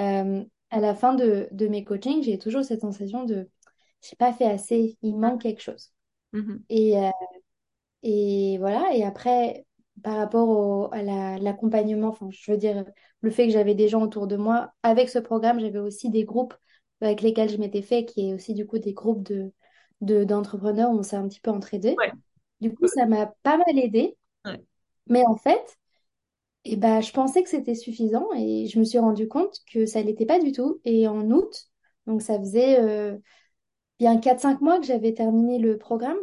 euh, 0.00 0.44
à 0.70 0.80
la 0.80 0.94
fin 0.94 1.14
de, 1.14 1.48
de 1.52 1.68
mes 1.68 1.84
coachings, 1.84 2.22
j'ai 2.24 2.38
toujours 2.38 2.64
cette 2.64 2.82
sensation 2.82 3.24
de 3.24 3.48
j'ai 4.02 4.16
pas 4.16 4.32
fait 4.32 4.46
assez, 4.46 4.98
il 5.02 5.16
manque 5.18 5.42
quelque 5.42 5.62
chose. 5.62 5.92
Mhm. 6.32 6.64
Et, 6.70 6.98
euh, 6.98 7.10
et 8.02 8.58
voilà. 8.58 8.94
Et 8.94 9.04
après, 9.04 9.66
par 10.02 10.16
rapport 10.16 10.48
au, 10.48 10.88
à 10.92 11.02
la- 11.02 11.38
l'accompagnement, 11.38 12.08
enfin, 12.08 12.28
je 12.30 12.50
veux 12.52 12.58
dire, 12.58 12.84
le 13.20 13.30
fait 13.30 13.46
que 13.46 13.52
j'avais 13.52 13.74
des 13.74 13.88
gens 13.88 14.02
autour 14.02 14.26
de 14.26 14.36
moi, 14.36 14.72
avec 14.82 15.08
ce 15.08 15.18
programme, 15.18 15.60
j'avais 15.60 15.78
aussi 15.78 16.10
des 16.10 16.24
groupes 16.24 16.54
avec 17.04 17.22
lesquels 17.22 17.50
je 17.50 17.58
m'étais 17.58 17.82
fait, 17.82 18.04
qui 18.04 18.30
est 18.30 18.34
aussi 18.34 18.54
du 18.54 18.66
coup 18.66 18.78
des 18.78 18.92
groupes 18.92 19.22
de, 19.22 19.52
de, 20.00 20.24
d'entrepreneurs 20.24 20.90
où 20.90 20.98
on 20.98 21.02
s'est 21.02 21.16
un 21.16 21.28
petit 21.28 21.40
peu 21.40 21.50
entraidés. 21.50 21.94
Ouais. 21.98 22.12
Du 22.60 22.74
coup, 22.74 22.86
ça 22.88 23.06
m'a 23.06 23.26
pas 23.42 23.56
mal 23.56 23.78
aidé. 23.78 24.16
Ouais. 24.44 24.60
Mais 25.06 25.24
en 25.26 25.36
fait, 25.36 25.76
eh 26.64 26.76
ben, 26.76 27.00
je 27.00 27.12
pensais 27.12 27.42
que 27.42 27.48
c'était 27.48 27.74
suffisant 27.74 28.28
et 28.36 28.66
je 28.66 28.78
me 28.78 28.84
suis 28.84 28.98
rendu 28.98 29.28
compte 29.28 29.58
que 29.72 29.86
ça 29.86 30.02
l'était 30.02 30.26
pas 30.26 30.38
du 30.38 30.52
tout. 30.52 30.80
Et 30.84 31.06
en 31.08 31.30
août, 31.30 31.68
donc 32.06 32.22
ça 32.22 32.38
faisait 32.38 32.80
euh, 32.80 33.18
bien 33.98 34.18
quatre 34.18 34.40
cinq 34.40 34.60
mois 34.60 34.80
que 34.80 34.86
j'avais 34.86 35.14
terminé 35.14 35.58
le 35.58 35.78
programme, 35.78 36.16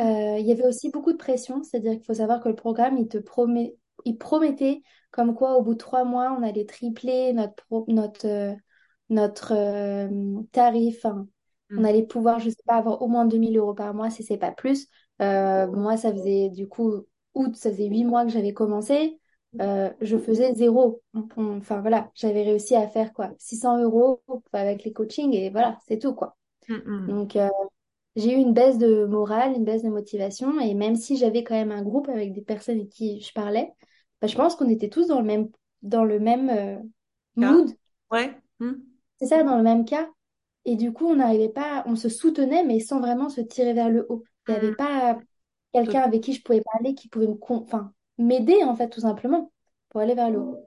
euh, 0.00 0.36
il 0.38 0.46
y 0.46 0.52
avait 0.52 0.66
aussi 0.66 0.90
beaucoup 0.90 1.12
de 1.12 1.18
pression, 1.18 1.62
c'est-à-dire 1.62 1.92
qu'il 1.92 2.04
faut 2.04 2.14
savoir 2.14 2.42
que 2.42 2.48
le 2.48 2.54
programme, 2.54 2.98
il 2.98 3.08
te 3.08 3.18
promet, 3.18 3.76
il 4.04 4.18
promettait 4.18 4.82
comme 5.10 5.34
quoi 5.34 5.56
au 5.56 5.62
bout 5.62 5.74
de 5.74 5.78
trois 5.78 6.04
mois, 6.04 6.36
on 6.38 6.42
allait 6.42 6.66
tripler 6.66 7.32
notre, 7.32 7.54
pro- 7.54 7.86
notre, 7.88 8.26
euh, 8.26 8.54
notre 9.10 9.52
euh, 9.54 10.08
tarif. 10.52 11.04
hein. 11.06 11.26
On 11.76 11.84
Mhm. 11.84 11.84
allait 11.84 12.02
pouvoir, 12.04 12.40
je 12.40 12.50
sais 12.50 12.62
pas, 12.66 12.76
avoir 12.76 13.02
au 13.02 13.08
moins 13.08 13.24
2000 13.26 13.56
euros 13.56 13.74
par 13.74 13.94
mois, 13.94 14.10
si 14.10 14.22
c'est 14.24 14.38
pas 14.38 14.50
plus. 14.52 14.88
Euh, 15.22 15.66
moi, 15.70 15.96
ça 15.96 16.12
faisait 16.12 16.50
du 16.50 16.68
coup 16.68 17.04
août, 17.34 17.54
ça 17.56 17.70
faisait 17.70 17.86
huit 17.88 18.04
mois 18.04 18.24
que 18.24 18.30
j'avais 18.32 18.52
commencé. 18.52 19.18
Euh, 19.60 19.90
je 20.00 20.16
faisais 20.18 20.54
zéro. 20.54 21.02
Enfin 21.36 21.80
voilà, 21.80 22.10
j'avais 22.14 22.42
réussi 22.42 22.74
à 22.74 22.88
faire 22.88 23.12
quoi, 23.12 23.30
600 23.38 23.78
euros 23.82 24.22
avec 24.52 24.84
les 24.84 24.92
coachings 24.92 25.32
et 25.34 25.50
voilà, 25.50 25.78
c'est 25.86 25.98
tout 25.98 26.14
quoi. 26.14 26.36
Mhm. 26.68 27.08
Donc, 27.08 27.36
j'ai 28.16 28.32
eu 28.32 28.36
une 28.36 28.52
baisse 28.54 28.78
de 28.78 29.04
morale, 29.06 29.54
une 29.54 29.64
baisse 29.64 29.82
de 29.82 29.88
motivation, 29.90 30.60
et 30.60 30.74
même 30.74 30.96
si 30.96 31.16
j'avais 31.16 31.44
quand 31.44 31.54
même 31.54 31.72
un 31.72 31.82
groupe 31.82 32.08
avec 32.08 32.32
des 32.34 32.42
personnes 32.42 32.76
avec 32.78 32.90
qui 32.90 33.20
je 33.20 33.32
parlais, 33.32 33.72
bah, 34.20 34.26
je 34.28 34.36
pense 34.36 34.56
qu'on 34.56 34.68
était 34.68 34.88
tous 34.90 35.06
dans 35.08 35.20
le 35.20 35.26
même, 35.26 35.50
dans 35.82 36.04
le 36.04 36.18
même 36.20 36.82
mood, 37.36 37.70
Ouais. 38.10 38.34
C'est 39.18 39.26
ça, 39.26 39.42
dans 39.44 39.56
le 39.56 39.62
même 39.62 39.84
cas. 39.84 40.08
Et 40.64 40.76
du 40.76 40.92
coup, 40.92 41.06
on 41.06 41.16
n'arrivait 41.16 41.48
pas, 41.48 41.84
on 41.86 41.96
se 41.96 42.08
soutenait, 42.08 42.64
mais 42.64 42.80
sans 42.80 43.00
vraiment 43.00 43.28
se 43.30 43.40
tirer 43.40 43.72
vers 43.74 43.90
le 43.90 44.06
haut. 44.10 44.24
Il 44.48 44.52
n'y 44.52 44.56
avait 44.58 44.68
Mhm. 44.68 44.76
pas 44.76 45.18
quelqu'un 45.72 46.02
avec 46.02 46.22
qui 46.22 46.32
je 46.34 46.42
pouvais 46.42 46.62
parler, 46.62 46.94
qui 46.94 47.08
pouvait 47.08 47.26
me, 47.28 47.36
enfin, 47.50 47.92
m'aider, 48.18 48.62
en 48.64 48.74
fait, 48.76 48.88
tout 48.90 49.00
simplement, 49.00 49.52
pour 49.90 50.00
aller 50.00 50.14
vers 50.14 50.30
le 50.30 50.40
haut. 50.40 50.64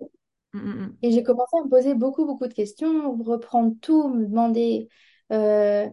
Mhm. 0.53 0.97
Et 1.01 1.11
j'ai 1.11 1.23
commencé 1.23 1.57
à 1.57 1.63
me 1.63 1.69
poser 1.69 1.95
beaucoup, 1.95 2.25
beaucoup 2.25 2.47
de 2.47 2.53
questions, 2.53 3.15
reprendre 3.23 3.73
tout, 3.81 4.07
me 4.09 4.25
demander, 4.27 4.87
euh, 5.31 5.89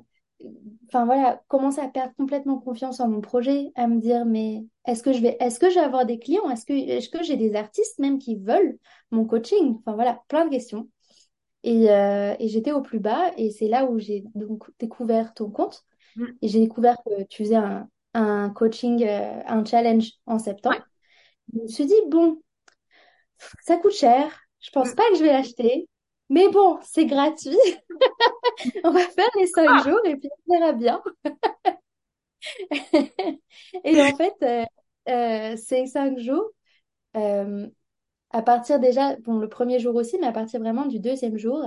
enfin 0.87 1.07
voilà, 1.07 1.43
commencer 1.49 1.81
à 1.81 1.89
perdre 1.89 2.15
complètement 2.17 2.59
confiance 2.59 3.01
en 3.01 3.09
mon 3.09 3.21
projet, 3.23 3.71
à 3.75 3.87
me 3.87 4.01
dire, 4.01 4.27
mais 4.27 4.67
est-ce 4.87 5.03
que 5.03 5.13
je 5.15 5.21
vais, 5.21 5.37
est-ce 5.41 5.59
que 5.61 5.71
je 5.71 5.77
vais 5.77 5.81
avoir 5.81 6.05
des 6.07 6.19
clients? 6.19 6.49
Est-ce 6.51 6.67
que, 6.67 6.73
est-ce 6.75 7.09
que 7.09 7.23
j'ai 7.23 7.37
des 7.37 7.55
artistes 7.55 7.99
même 7.99 8.19
qui 8.19 8.37
veulent 8.37 8.79
mon 9.11 9.25
coaching? 9.25 9.77
Enfin 9.81 9.95
voilà, 9.95 10.23
plein 10.29 10.45
de 10.45 10.51
questions. 10.51 10.89
Et, 11.69 11.91
euh, 11.91 12.35
et 12.41 12.49
j'étais 12.49 12.73
au 12.73 12.83
plus 12.83 13.01
bas, 13.01 13.33
et 13.37 13.51
c'est 13.51 13.69
là 13.69 13.85
où 13.87 13.99
j'ai 13.99 14.25
donc 14.35 14.71
découvert 14.79 15.35
ton 15.35 15.51
compte, 15.51 15.85
Mhm. 16.17 16.39
et 16.43 16.49
j'ai 16.49 16.61
découvert 16.61 16.97
que 17.07 17.25
tu 17.25 17.45
faisais 17.45 17.57
un, 17.57 17.89
un 18.15 18.51
coaching, 18.51 19.05
euh, 19.07 19.43
un 19.47 19.65
challenge 19.65 20.13
en 20.27 20.39
Ouais. 20.65 20.79
septembre. 20.79 20.87
Je 21.55 21.61
me 21.63 21.69
suis 21.69 21.87
dit, 21.87 21.95
bon, 22.09 22.43
ça 23.61 23.77
coûte 23.77 23.93
cher. 23.93 24.41
Je 24.61 24.71
pense 24.71 24.93
Mhm. 24.93 24.95
pas 24.95 25.09
que 25.11 25.17
je 25.19 25.23
vais 25.25 25.33
l'acheter. 25.33 25.89
Mais 26.31 26.49
bon, 26.51 26.79
c'est 26.83 27.07
gratuit. 27.07 27.57
On 28.85 28.91
va 28.91 29.01
faire 29.09 29.29
les 29.39 29.47
cinq 29.47 29.77
Ah. 29.77 29.85
jours 29.85 30.01
et 30.05 30.17
puis 30.17 30.29
on 30.49 30.55
verra 30.55 30.73
bien. 30.73 31.03
Et 33.85 34.03
en 34.03 34.17
fait, 34.17 34.35
euh, 34.43 34.65
euh, 35.09 35.57
ces 35.57 35.87
cinq 35.87 36.19
jours, 36.19 36.51
euh, 37.17 37.69
à 38.31 38.43
partir 38.43 38.81
déjà, 38.81 39.17
bon, 39.17 39.39
le 39.39 39.49
premier 39.49 39.79
jour 39.81 39.95
aussi, 39.97 40.19
mais 40.21 40.27
à 40.27 40.33
partir 40.33 40.61
vraiment 40.61 40.87
du 40.87 41.01
deuxième 41.01 41.39
jour, 41.39 41.65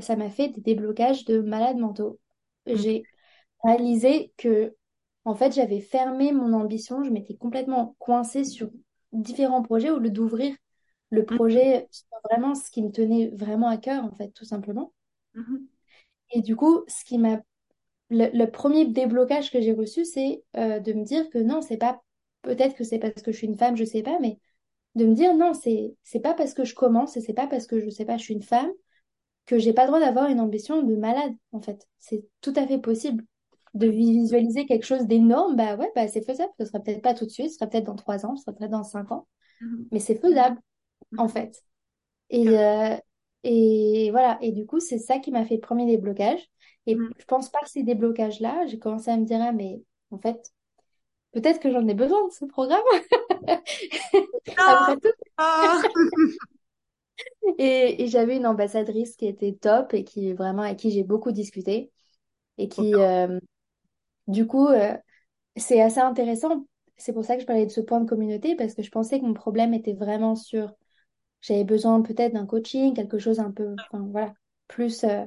ça 0.00 0.16
m'a 0.16 0.30
fait 0.30 0.48
des 0.50 0.60
déblocages 0.60 1.24
de 1.24 1.40
malades 1.40 1.78
mentaux. 1.78 2.18
Ok. 2.72 2.92
J'ai 2.92 3.06
réalisé 3.64 4.32
que, 4.38 4.74
en 5.24 5.34
fait, 5.34 5.52
j'avais 5.54 5.80
fermé 5.80 6.32
mon 6.32 6.52
ambition. 6.54 7.04
Je 7.04 7.10
m'étais 7.10 7.36
complètement 7.36 7.96
coincée 7.98 8.44
sur 8.44 8.70
différents 9.12 9.62
projets 9.62 9.90
au 9.90 9.98
lieu 9.98 10.10
d'ouvrir 10.10 10.54
le 11.10 11.24
Mhm. 11.30 11.38
projet 11.38 11.88
sur 11.92 12.06
vraiment 12.30 12.54
ce 12.54 12.70
qui 12.70 12.82
me 12.82 12.90
tenait 12.92 13.30
vraiment 13.36 13.68
à 13.68 13.76
cœur, 13.78 14.04
en 14.04 14.12
fait, 14.14 14.30
tout 14.32 14.44
simplement. 14.46 14.92
Mhm. 15.34 15.68
Et 16.32 16.42
du 16.42 16.56
coup, 16.56 16.84
ce 16.88 17.04
qui 17.04 17.18
m'a 17.18 17.40
le, 18.10 18.28
le 18.36 18.50
premier 18.50 18.86
déblocage 18.86 19.50
que 19.52 19.60
j'ai 19.60 19.72
reçu, 19.74 20.04
c'est 20.04 20.44
euh, 20.56 20.80
de 20.80 20.92
me 20.94 21.04
dire 21.04 21.30
que 21.30 21.38
non, 21.38 21.62
c'est 21.62 21.78
pas, 21.78 22.02
peut-être 22.42 22.76
que 22.76 22.84
c'est 22.84 22.98
parce 23.00 23.22
que 23.22 23.32
je 23.32 23.38
suis 23.38 23.48
une 23.48 23.58
femme, 23.58 23.76
je 23.76 23.84
sais 23.84 24.02
pas, 24.02 24.18
mais 24.20 24.38
de 24.94 25.06
me 25.06 25.14
dire 25.14 25.34
non, 25.34 25.54
c'est, 25.54 25.96
c'est 26.02 26.20
pas 26.20 26.34
parce 26.34 26.54
que 26.54 26.64
je 26.64 26.74
commence 26.74 27.16
et 27.16 27.20
c'est 27.20 27.32
pas 27.34 27.46
parce 27.46 27.66
que 27.66 27.80
je 27.80 27.90
sais 27.90 28.04
pas, 28.04 28.16
je 28.18 28.24
suis 28.24 28.34
une 28.34 28.42
femme 28.42 28.70
que 29.46 29.58
j'ai 29.58 29.72
pas 29.72 29.82
le 29.84 29.88
droit 29.88 30.00
d'avoir 30.00 30.28
une 30.28 30.40
ambition 30.40 30.82
de 30.82 30.96
malade, 30.96 31.34
en 31.52 31.60
fait. 31.60 31.88
C'est 31.98 32.24
tout 32.40 32.52
à 32.56 32.66
fait 32.66 32.78
possible. 32.80 33.24
De 33.74 33.88
visualiser 33.88 34.66
quelque 34.66 34.84
chose 34.86 35.06
d'énorme, 35.06 35.56
bah 35.56 35.76
ouais, 35.76 35.90
bah 35.96 36.08
c'est 36.08 36.24
faisable. 36.26 36.52
Ce 36.60 36.66
sera 36.66 36.80
peut-être 36.80 37.02
pas 37.02 37.14
tout 37.14 37.26
de 37.26 37.30
suite, 37.30 37.50
ce 37.50 37.56
sera 37.58 37.66
peut-être 37.68 37.84
dans 37.86 37.96
trois 37.96 38.26
ans, 38.26 38.36
ce 38.36 38.44
sera 38.44 38.54
peut-être 38.56 38.70
dans 38.70 38.84
cinq 38.84 39.12
ans, 39.12 39.26
Mhm. 39.60 39.90
mais 39.92 40.00
c'est 40.00 40.16
faisable, 40.20 40.60
en 41.16 41.28
Mhm. 41.28 41.28
fait. 41.28 41.64
Et, 42.30 42.58
euh, 42.58 42.96
et 43.44 44.10
voilà, 44.10 44.38
et 44.42 44.52
du 44.52 44.66
coup, 44.66 44.80
c'est 44.80 44.98
ça 44.98 45.18
qui 45.18 45.30
m'a 45.30 45.44
fait 45.44 45.56
le 45.56 45.60
premier 45.60 45.86
déblocage. 45.86 46.40
Et 46.86 46.96
Mhm. 46.96 47.12
je 47.18 47.24
pense 47.26 47.50
par 47.50 47.66
ces 47.68 47.82
déblocages-là, 47.82 48.66
j'ai 48.66 48.78
commencé 48.78 49.10
à 49.10 49.16
me 49.16 49.24
dire, 49.24 49.40
ah, 49.42 49.52
mais 49.52 49.82
en 50.10 50.18
fait, 50.18 50.52
peut-être 51.32 51.60
que 51.60 51.70
j'en 51.72 51.86
ai 51.88 51.94
besoin 51.94 52.26
de 52.28 52.32
ce 52.32 52.44
programme. 52.44 52.82
Non! 54.58 54.64
Après 54.66 54.96
tout, 54.96 55.08
Ah! 55.36 55.82
Et, 57.58 58.02
et 58.04 58.08
j'avais 58.08 58.36
une 58.36 58.46
ambassadrice 58.46 59.16
qui 59.16 59.26
était 59.26 59.52
top 59.54 59.94
et 59.94 60.04
qui 60.04 60.32
vraiment 60.32 60.62
avec 60.62 60.78
qui 60.78 60.90
j'ai 60.90 61.04
beaucoup 61.04 61.32
discuté 61.32 61.90
et 62.58 62.68
qui 62.68 63.00
euh, 63.00 63.40
du 64.28 64.46
coup 64.46 64.68
euh, 64.68 64.96
c'est 65.56 65.80
assez 65.82 66.00
intéressant. 66.00 66.66
C'est 66.96 67.12
pour 67.14 67.24
ça 67.24 67.36
que 67.36 67.42
je 67.42 67.46
parlais 67.46 67.66
de 67.66 67.72
ce 67.72 67.80
point 67.82 68.00
de 68.00 68.08
communauté 68.08 68.56
parce 68.56 68.74
que 68.74 68.82
je 68.82 68.90
pensais 68.90 69.20
que 69.20 69.26
mon 69.26 69.34
problème 69.34 69.74
était 69.74 69.94
vraiment 69.94 70.36
sur 70.36 70.74
j'avais 71.42 71.64
besoin 71.64 72.02
peut-être 72.02 72.34
d'un 72.34 72.46
coaching, 72.46 72.94
quelque 72.94 73.18
chose 73.18 73.40
un 73.40 73.52
peu 73.52 73.76
enfin 73.90 74.06
voilà, 74.10 74.34
plus 74.68 75.04
euh, 75.04 75.24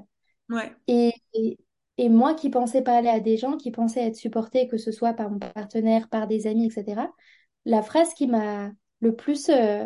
Ouais. 0.50 0.75
et, 0.88 1.12
et 1.33 1.57
et 1.97 2.09
moi 2.09 2.33
qui 2.33 2.49
pensais 2.49 2.81
parler 2.81 3.09
à 3.09 3.19
des 3.19 3.37
gens 3.37 3.57
qui 3.57 3.71
pensaient 3.71 4.05
être 4.05 4.15
supportés 4.15 4.67
que 4.67 4.77
ce 4.77 4.91
soit 4.91 5.13
par 5.13 5.29
mon 5.29 5.39
partenaire, 5.39 6.09
par 6.09 6.27
des 6.27 6.47
amis, 6.47 6.65
etc. 6.67 7.07
La 7.65 7.81
phrase 7.81 8.13
qui 8.13 8.27
m'a 8.27 8.71
le 8.99 9.15
plus 9.15 9.49
euh, 9.49 9.85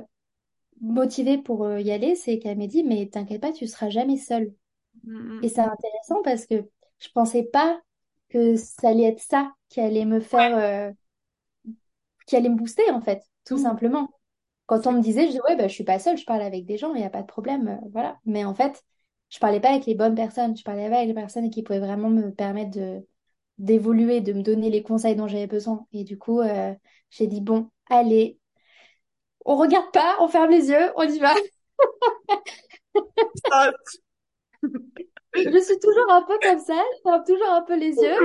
motivée 0.81 1.37
pour 1.37 1.65
euh, 1.65 1.79
y 1.79 1.91
aller, 1.91 2.15
c'est 2.15 2.39
qu'elle 2.39 2.57
m'a 2.57 2.67
dit, 2.67 2.83
mais 2.83 3.07
t'inquiète 3.07 3.41
pas, 3.41 3.51
tu 3.51 3.67
seras 3.67 3.89
jamais 3.89 4.17
seule. 4.17 4.53
Et 5.43 5.49
c'est 5.49 5.61
intéressant 5.61 6.21
parce 6.23 6.45
que 6.45 6.65
je 6.99 7.07
pensais 7.13 7.43
pas 7.43 7.79
que 8.29 8.55
ça 8.55 8.89
allait 8.89 9.03
être 9.03 9.21
ça 9.21 9.53
qui 9.69 9.79
allait 9.79 10.05
me 10.05 10.19
faire, 10.19 10.57
euh, 10.57 10.91
qui 12.25 12.35
allait 12.35 12.49
me 12.49 12.55
booster 12.55 12.89
en 12.91 13.01
fait, 13.01 13.23
tout 13.45 13.55
mm, 13.57 13.63
simplement. 13.63 14.09
Quand 14.65 14.85
on 14.87 14.93
me 14.93 15.01
disait, 15.01 15.23
je 15.23 15.27
disais, 15.27 15.41
ouais, 15.47 15.55
bah, 15.55 15.67
je 15.67 15.73
suis 15.73 15.83
pas 15.83 15.99
seule, 15.99 16.17
je 16.17 16.25
parle 16.25 16.41
avec 16.41 16.65
des 16.65 16.77
gens, 16.77 16.93
il 16.93 16.99
n'y 16.99 17.05
a 17.05 17.09
pas 17.09 17.21
de 17.21 17.27
problème, 17.27 17.79
voilà. 17.91 18.19
Mais 18.25 18.45
en 18.45 18.53
fait, 18.53 18.83
je 19.29 19.39
parlais 19.39 19.59
pas 19.59 19.69
avec 19.69 19.85
les 19.85 19.95
bonnes 19.95 20.15
personnes, 20.15 20.55
je 20.57 20.63
parlais 20.63 20.85
avec 20.85 21.07
les 21.07 21.13
personnes 21.13 21.49
qui 21.49 21.63
pouvaient 21.63 21.79
vraiment 21.79 22.09
me 22.09 22.31
permettre 22.31 22.71
de 22.71 23.05
d'évoluer, 23.57 24.21
de 24.21 24.31
me 24.33 24.41
donner 24.41 24.69
les 24.69 24.83
conseils 24.83 25.15
dont 25.17 25.27
j'avais 25.27 25.45
besoin. 25.47 25.85
Et 25.91 26.05
du 26.05 26.17
coup, 26.17 26.39
euh, 26.39 26.73
j'ai 27.09 27.27
dit, 27.27 27.41
bon, 27.41 27.69
allez, 27.89 28.39
on 29.45 29.55
regarde 29.57 29.91
pas, 29.91 30.17
on 30.21 30.27
ferme 30.27 30.51
les 30.51 30.69
yeux, 30.69 30.91
on 30.95 31.03
y 31.03 31.19
va. 31.19 31.33
Je 35.35 35.59
suis 35.59 35.79
toujours 35.79 36.11
un 36.11 36.23
peu 36.23 36.37
comme 36.41 36.59
ça, 36.59 36.73
je 36.97 37.01
ferme 37.03 37.23
toujours 37.23 37.49
un 37.49 37.61
peu 37.61 37.77
les 37.77 37.95
yeux. 37.95 38.19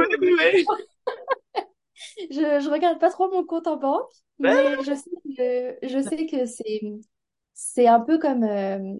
Je, 2.30 2.60
je 2.60 2.70
regarde 2.70 2.98
pas 2.98 3.10
trop 3.10 3.30
mon 3.30 3.44
compte 3.44 3.66
en 3.66 3.76
banque, 3.76 4.10
mais 4.38 4.82
je 4.82 4.94
sais 4.94 5.10
que, 5.36 5.78
je 5.86 6.02
sais 6.02 6.26
que 6.26 6.44
c'est, 6.44 6.80
c'est 7.54 7.86
un 7.86 8.00
peu 8.00 8.18
comme, 8.18 8.42
euh, 8.42 8.94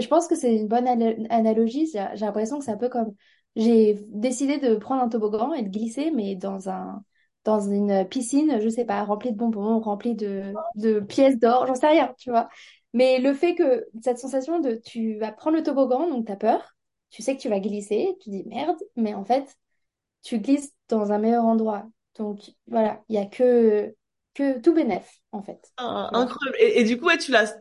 je 0.00 0.08
pense 0.08 0.26
que 0.28 0.34
c'est 0.36 0.54
une 0.56 0.68
bonne 0.68 0.86
ana- 0.88 1.14
analogie. 1.30 1.86
J'ai 1.92 2.24
l'impression 2.26 2.58
que 2.58 2.64
c'est 2.64 2.70
un 2.72 2.76
peu 2.76 2.88
comme, 2.88 3.14
j'ai 3.56 3.94
décidé 4.08 4.58
de 4.58 4.76
prendre 4.76 5.02
un 5.02 5.08
toboggan 5.08 5.52
et 5.54 5.62
de 5.62 5.68
glisser, 5.68 6.10
mais 6.10 6.36
dans 6.36 6.68
un, 6.70 7.04
dans 7.44 7.60
une 7.60 8.06
piscine, 8.08 8.60
je 8.60 8.68
sais 8.68 8.84
pas, 8.84 9.02
remplie 9.04 9.32
de 9.32 9.36
bonbons, 9.36 9.80
remplie 9.80 10.14
de, 10.14 10.60
de 10.74 11.00
pièces 11.00 11.38
d'or, 11.38 11.66
j'en 11.66 11.74
sais 11.74 11.88
rien, 11.88 12.14
tu 12.18 12.30
vois. 12.30 12.48
Mais 12.92 13.18
le 13.20 13.34
fait 13.34 13.54
que 13.54 13.86
cette 14.02 14.18
sensation 14.18 14.60
de, 14.60 14.74
tu 14.84 15.18
vas 15.18 15.32
prendre 15.32 15.56
le 15.56 15.62
toboggan, 15.62 16.08
donc 16.08 16.26
t'as 16.26 16.36
peur, 16.36 16.76
tu 17.10 17.22
sais 17.22 17.36
que 17.36 17.40
tu 17.42 17.48
vas 17.48 17.60
glisser, 17.60 18.16
tu 18.20 18.30
dis 18.30 18.44
merde, 18.46 18.76
mais 18.96 19.14
en 19.14 19.24
fait, 19.24 19.56
tu 20.22 20.38
glisses 20.40 20.74
dans 20.88 21.12
un 21.12 21.18
meilleur 21.18 21.44
endroit. 21.44 21.86
Donc 22.16 22.40
voilà, 22.66 23.02
il 23.08 23.16
y 23.16 23.18
a 23.18 23.26
que, 23.26 23.94
que 24.34 24.58
tout 24.60 24.74
bénef, 24.74 25.20
en 25.32 25.42
fait, 25.42 25.72
Ah, 25.76 26.10
incroyable. 26.14 26.56
Et, 26.60 26.80
et 26.80 26.84
du 26.84 26.98
coup, 26.98 27.06
ouais, 27.06 27.18
tu 27.18 27.30
l'as, 27.32 27.54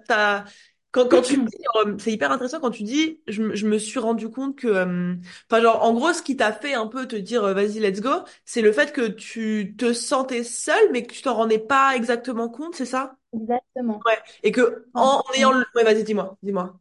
quand, 0.92 1.08
quand 1.10 1.22
tu 1.22 1.38
dis, 1.38 1.58
euh, 1.86 1.98
c'est 2.00 2.12
hyper 2.12 2.32
intéressant 2.32 2.60
quand 2.60 2.72
tu 2.72 2.84
dis, 2.84 3.22
je, 3.28 3.42
me 3.44 3.56
je 3.56 3.68
me 3.68 3.78
suis 3.78 4.00
rendu 4.00 4.30
compte 4.30 4.56
que, 4.58 4.68
euh, 4.68 5.16
enfin, 5.50 5.62
genre, 5.62 5.84
en 5.84 5.94
gros, 5.94 6.14
ce 6.14 6.22
qui 6.24 6.36
t'a 6.38 6.52
fait 6.54 6.74
un 6.74 6.88
peu 6.88 7.08
te 7.08 7.16
dire, 7.16 7.44
euh, 7.44 7.54
vas-y, 7.54 7.80
let's 7.80 8.02
go, 8.02 8.10
c'est 8.46 8.62
le 8.62 8.72
fait 8.72 8.92
que 8.94 9.08
tu 9.08 9.76
te 9.78 9.94
sentais 9.94 10.44
seule, 10.44 10.92
mais 10.92 11.04
que 11.06 11.14
tu 11.14 11.22
t'en 11.22 11.36
rendais 11.36 11.60
pas 11.60 11.96
exactement 11.96 12.50
compte, 12.50 12.76
c'est 12.76 12.86
ça? 12.86 13.18
Exactement. 13.34 14.06
Ouais. 14.06 14.18
Et 14.44 14.52
que, 14.52 14.88
En- 14.96 15.24
ayant 15.36 15.52
le, 15.54 15.66
ouais, 15.76 15.84
vas-y, 15.86 16.04
dis-moi, 16.04 16.38
dis-moi. 16.44 16.80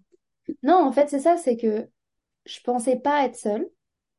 Non, 0.63 0.77
en 0.85 0.93
fait, 0.93 1.09
c'est 1.09 1.21
ça, 1.21 1.37
c'est 1.37 1.57
que 1.57 1.89
je 2.47 2.61
pensais 2.63 2.97
pas 2.99 3.25
être 3.27 3.37
seule. 3.37 3.71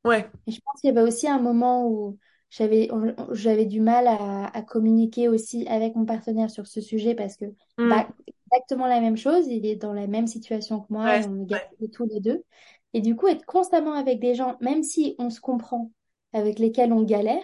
Ouais. 0.03 0.29
Et 0.47 0.51
je 0.51 0.59
pense 0.61 0.81
qu'il 0.81 0.89
y 0.89 0.91
avait 0.97 1.07
aussi 1.07 1.27
un 1.27 1.39
moment 1.39 1.87
où 1.89 2.17
j'avais 2.49 2.89
j'avais 3.31 3.65
du 3.65 3.81
mal 3.81 4.07
à, 4.07 4.47
à 4.47 4.61
communiquer 4.63 5.29
aussi 5.29 5.67
avec 5.67 5.95
mon 5.95 6.05
partenaire 6.05 6.49
sur 6.51 6.67
ce 6.67 6.81
sujet 6.81 7.15
parce 7.15 7.37
que 7.37 7.45
Hmm. 7.77 7.99
bah, 7.99 8.09
exactement 8.51 8.87
la 8.87 9.01
même 9.01 9.17
chose, 9.17 9.47
il 9.47 9.65
est 9.65 9.75
dans 9.75 9.93
la 9.93 10.07
même 10.07 10.27
situation 10.27 10.81
que 10.81 10.87
moi 10.93 11.05
Ouais. 11.05 11.21
on 11.27 11.47
est 11.49 11.55
Ouais. 11.55 11.69
tous 11.93 12.05
les 12.05 12.19
deux. 12.19 12.43
Et 12.93 13.01
du 13.01 13.15
coup, 13.15 13.27
être 13.27 13.45
constamment 13.45 13.93
avec 13.93 14.19
des 14.19 14.35
gens, 14.35 14.57
même 14.61 14.83
si 14.83 15.15
on 15.19 15.29
se 15.29 15.39
comprend, 15.41 15.91
avec 16.33 16.59
lesquels 16.59 16.93
on 16.93 17.03
galère, 17.03 17.43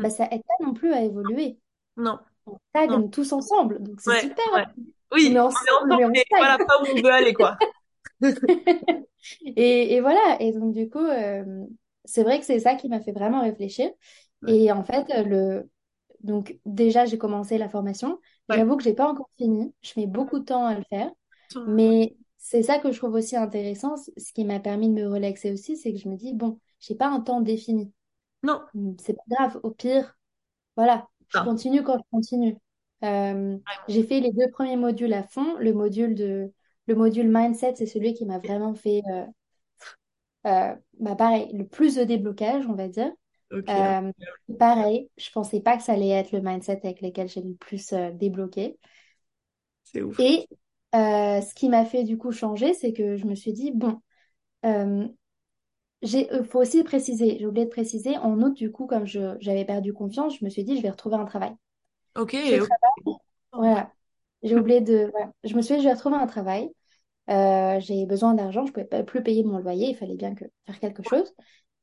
bah, 0.00 0.10
Hmm. 0.10 0.10
ça 0.10 0.26
aide 0.30 0.42
pas 0.44 0.64
non 0.66 0.74
plus 0.74 0.92
à 0.92 1.02
évoluer. 1.02 1.58
Non. 1.96 2.18
On 2.46 2.58
stagne 2.70 3.10
tous 3.10 3.32
ensemble, 3.32 3.82
donc 3.82 4.00
c'est 4.00 4.12
Ouais. 4.12 4.20
super. 4.20 4.44
On 4.52 4.58
est 4.58 4.66
Oui, 5.12 5.28
on 5.30 5.34
est 5.34 5.38
ensemble, 5.40 5.94
mais 5.96 6.04
on 6.04 6.10
mais 6.12 6.24
voilà, 6.36 6.58
pas 6.58 6.80
où 6.82 6.86
on 6.96 7.00
veut 7.00 7.12
aller, 7.12 7.32
quoi. 7.34 7.58
Et, 9.56 9.94
et 9.94 10.00
voilà, 10.00 10.36
et 10.40 10.52
donc 10.52 10.74
du 10.74 10.88
coup, 10.88 10.98
euh, 10.98 11.66
c'est 12.04 12.22
vrai 12.24 12.38
que 12.40 12.44
c'est 12.46 12.60
ça 12.60 12.74
qui 12.74 12.88
m'a 12.88 13.00
fait 13.00 13.12
vraiment 13.12 13.42
réfléchir. 13.42 13.90
Et 14.46 14.72
en 14.72 14.84
fait, 14.84 15.06
le... 15.26 15.70
donc 16.22 16.58
déjà, 16.66 17.04
j'ai 17.06 17.18
commencé 17.18 17.58
la 17.58 17.68
formation. 17.68 18.18
Ouais. 18.50 18.56
J'avoue 18.56 18.76
que 18.76 18.82
j'ai 18.82 18.94
pas 18.94 19.08
encore 19.08 19.30
fini. 19.36 19.74
Je 19.82 19.92
mets 19.96 20.06
beaucoup 20.06 20.38
de 20.38 20.44
temps 20.44 20.66
à 20.66 20.74
le 20.74 20.82
faire. 20.84 21.10
Mais 21.66 22.16
c'est 22.38 22.62
ça 22.62 22.78
que 22.78 22.92
je 22.92 22.98
trouve 22.98 23.14
aussi 23.14 23.36
intéressant. 23.36 23.96
Ce 23.96 24.32
qui 24.32 24.44
m'a 24.44 24.60
permis 24.60 24.88
de 24.88 24.94
me 24.94 25.08
relaxer 25.08 25.52
aussi, 25.52 25.76
c'est 25.76 25.92
que 25.92 25.98
je 25.98 26.08
me 26.08 26.16
dis, 26.16 26.34
bon, 26.34 26.58
j'ai 26.80 26.94
pas 26.94 27.08
un 27.08 27.20
temps 27.20 27.40
défini. 27.40 27.92
Non. 28.42 28.62
Hum, 28.74 28.96
C'est 28.98 29.14
pas 29.14 29.22
grave. 29.28 29.60
Au 29.62 29.70
pire, 29.70 30.18
voilà, 30.76 31.06
je 31.28 31.38
continue 31.40 31.82
quand 31.82 31.98
je 31.98 32.04
continue. 32.10 32.56
Euh, 33.04 33.58
j'ai 33.88 34.02
fait 34.02 34.20
les 34.20 34.32
deux 34.32 34.50
premiers 34.50 34.76
modules 34.76 35.12
à 35.12 35.22
fond. 35.22 35.56
Le 35.58 35.72
module 35.72 36.14
de, 36.14 36.52
le 36.86 36.94
module 36.94 37.28
mindset, 37.28 37.74
c'est 37.76 37.86
celui 37.86 38.14
qui 38.14 38.24
m'a 38.26 38.38
vraiment 38.38 38.74
fait, 38.74 39.02
euh, 39.10 39.26
euh, 40.46 40.74
bah 40.98 41.16
pareil, 41.16 41.50
le 41.52 41.66
plus 41.66 41.96
de 41.96 42.04
déblocage, 42.04 42.66
on 42.66 42.74
va 42.74 42.88
dire. 42.88 43.12
Euh, 43.52 44.12
pareil, 44.58 45.10
je 45.16 45.30
pensais 45.30 45.60
pas 45.60 45.76
que 45.76 45.82
ça 45.82 45.92
allait 45.92 46.08
être 46.08 46.32
le 46.32 46.40
mindset 46.40 46.80
avec 46.84 47.00
lequel 47.00 47.28
j'ai 47.28 47.42
le 47.42 47.54
plus 47.54 47.92
euh, 47.92 48.10
débloqué. 48.12 48.78
C'est 49.84 50.02
ouf. 50.02 50.18
Et 50.18 50.46
euh, 50.94 51.40
ce 51.40 51.54
qui 51.54 51.68
m'a 51.68 51.84
fait 51.84 52.04
du 52.04 52.16
coup 52.16 52.32
changer, 52.32 52.74
c'est 52.74 52.92
que 52.92 53.16
je 53.16 53.26
me 53.26 53.34
suis 53.34 53.52
dit, 53.52 53.72
bon, 53.72 54.00
euh, 54.64 55.06
faut 56.50 56.60
aussi 56.60 56.82
préciser, 56.84 57.38
j'ai 57.38 57.46
oublié 57.46 57.66
de 57.66 57.70
préciser, 57.70 58.16
en 58.18 58.40
août, 58.40 58.54
du 58.54 58.70
coup, 58.70 58.86
comme 58.86 59.06
je, 59.06 59.36
j'avais 59.40 59.64
perdu 59.64 59.92
confiance, 59.92 60.38
je 60.38 60.44
me 60.44 60.50
suis 60.50 60.64
dit, 60.64 60.76
je 60.76 60.82
vais 60.82 60.90
retrouver 60.90 61.16
un 61.16 61.24
travail. 61.24 61.54
Ok. 62.16 62.32
Travail, 62.32 62.68
Oh. 63.06 63.18
voilà, 63.52 63.92
j'ai 64.42 64.56
oublié 64.56 64.80
de, 64.80 65.10
voilà. 65.12 65.32
Je 65.44 65.54
me 65.56 65.62
suis 65.62 65.74
dit, 65.76 65.82
je 65.82 65.88
vais 65.88 65.94
retrouver 65.94 66.16
un 66.16 66.26
travail. 66.26 66.70
J'ai 67.28 68.06
besoin 68.06 68.34
d'argent, 68.34 68.66
je 68.66 68.72
pouvais 68.72 68.86
pas 68.86 69.02
plus 69.02 69.22
payer 69.22 69.44
mon 69.44 69.58
loyer, 69.58 69.90
il 69.90 69.96
fallait 69.96 70.16
bien 70.16 70.34
que 70.34 70.44
faire 70.66 70.80
quelque 70.80 71.02
chose. 71.02 71.32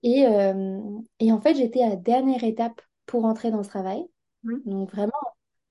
Et, 0.03 0.25
euh, 0.27 0.79
et 1.19 1.31
en 1.31 1.41
fait, 1.41 1.55
j'étais 1.55 1.83
à 1.83 1.89
la 1.89 1.95
dernière 1.95 2.43
étape 2.43 2.81
pour 3.05 3.25
entrer 3.25 3.51
dans 3.51 3.63
ce 3.63 3.69
travail. 3.69 4.05
Donc 4.65 4.91
vraiment, 4.91 5.13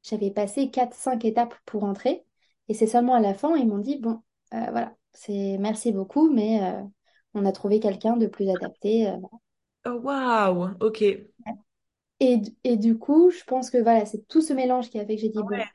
j'avais 0.02 0.30
passé 0.30 0.70
quatre 0.70 0.94
cinq 0.96 1.24
étapes 1.24 1.54
pour 1.66 1.84
entrer. 1.84 2.24
Et 2.68 2.74
c'est 2.74 2.86
seulement 2.86 3.14
à 3.14 3.20
la 3.20 3.34
fin, 3.34 3.56
ils 3.56 3.68
m'ont 3.68 3.78
dit, 3.78 3.98
bon, 3.98 4.22
euh, 4.54 4.70
voilà, 4.72 4.96
c'est 5.12 5.58
merci 5.60 5.92
beaucoup, 5.92 6.30
mais 6.32 6.62
euh, 6.64 6.82
on 7.34 7.46
a 7.46 7.52
trouvé 7.52 7.80
quelqu'un 7.80 8.16
de 8.16 8.26
plus 8.26 8.50
adapté. 8.50 9.08
euh. 9.08 9.16
Oh, 9.86 9.98
waouh. 10.04 10.76
Ok. 10.80 10.98
Et, 12.20 12.40
et 12.64 12.76
du 12.76 12.98
coup, 12.98 13.30
je 13.30 13.44
pense 13.44 13.70
que 13.70 13.78
voilà, 13.78 14.06
c'est 14.06 14.26
tout 14.28 14.40
ce 14.40 14.52
mélange 14.52 14.90
qui 14.90 14.98
a 14.98 15.06
fait 15.06 15.16
que 15.16 15.20
j'ai 15.22 15.28
dit, 15.28 15.42
bon, 15.44 15.58
Ouais. 15.58 15.66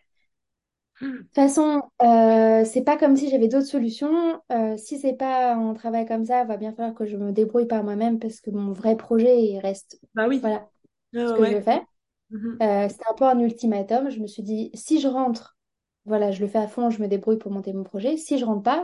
De 1.02 1.18
toute 1.18 1.34
façon, 1.34 1.82
euh, 2.04 2.64
c'est 2.66 2.84
pas 2.84 2.98
comme 2.98 3.16
si 3.16 3.30
j'avais 3.30 3.48
d'autres 3.48 3.66
solutions. 3.68 4.40
Euh, 4.52 4.78
si 4.78 5.00
c'est 5.00 5.14
pas 5.14 5.54
un 5.54 5.74
travail 5.74 6.06
comme 6.06 6.26
ça, 6.26 6.42
il 6.44 6.48
va 6.48 6.58
bien 6.58 6.72
falloir 6.74 6.94
que 6.94 7.06
je 7.06 7.18
me 7.18 7.32
débrouille 7.32 7.66
par 7.68 7.84
moi-même 7.84 8.20
parce 8.20 8.40
que 8.42 8.52
mon 8.52 8.72
vrai 8.74 8.96
projet, 8.96 9.42
il 9.44 9.60
reste, 9.60 10.00
Bah 10.14 10.28
oui. 10.28 10.40
voilà, 10.40 10.68
ce 11.14 11.20
que 11.34 11.46
je 11.46 11.56
ouais. 11.56 11.62
faire. 11.62 11.84
Mhm. 12.30 12.58
Euh, 12.62 12.88
c'était 12.90 13.06
un 13.10 13.14
peu 13.16 13.26
un 13.26 13.40
ultimatum. 13.40 14.10
Je 14.10 14.20
me 14.20 14.28
suis 14.28 14.44
dit, 14.44 14.72
si 14.74 15.00
je 15.00 15.08
rentre, 15.08 15.58
voilà, 16.06 16.32
je 16.32 16.42
le 16.42 16.48
fais 16.48 16.60
à 16.60 16.68
fond, 16.68 16.90
je 16.90 17.02
me 17.02 17.08
débrouille 17.08 17.38
pour 17.38 17.52
monter 17.52 17.74
mon 17.74 17.84
projet. 17.84 18.18
Si 18.18 18.38
je 18.38 18.46
rentre 18.46 18.64
pas, 18.64 18.76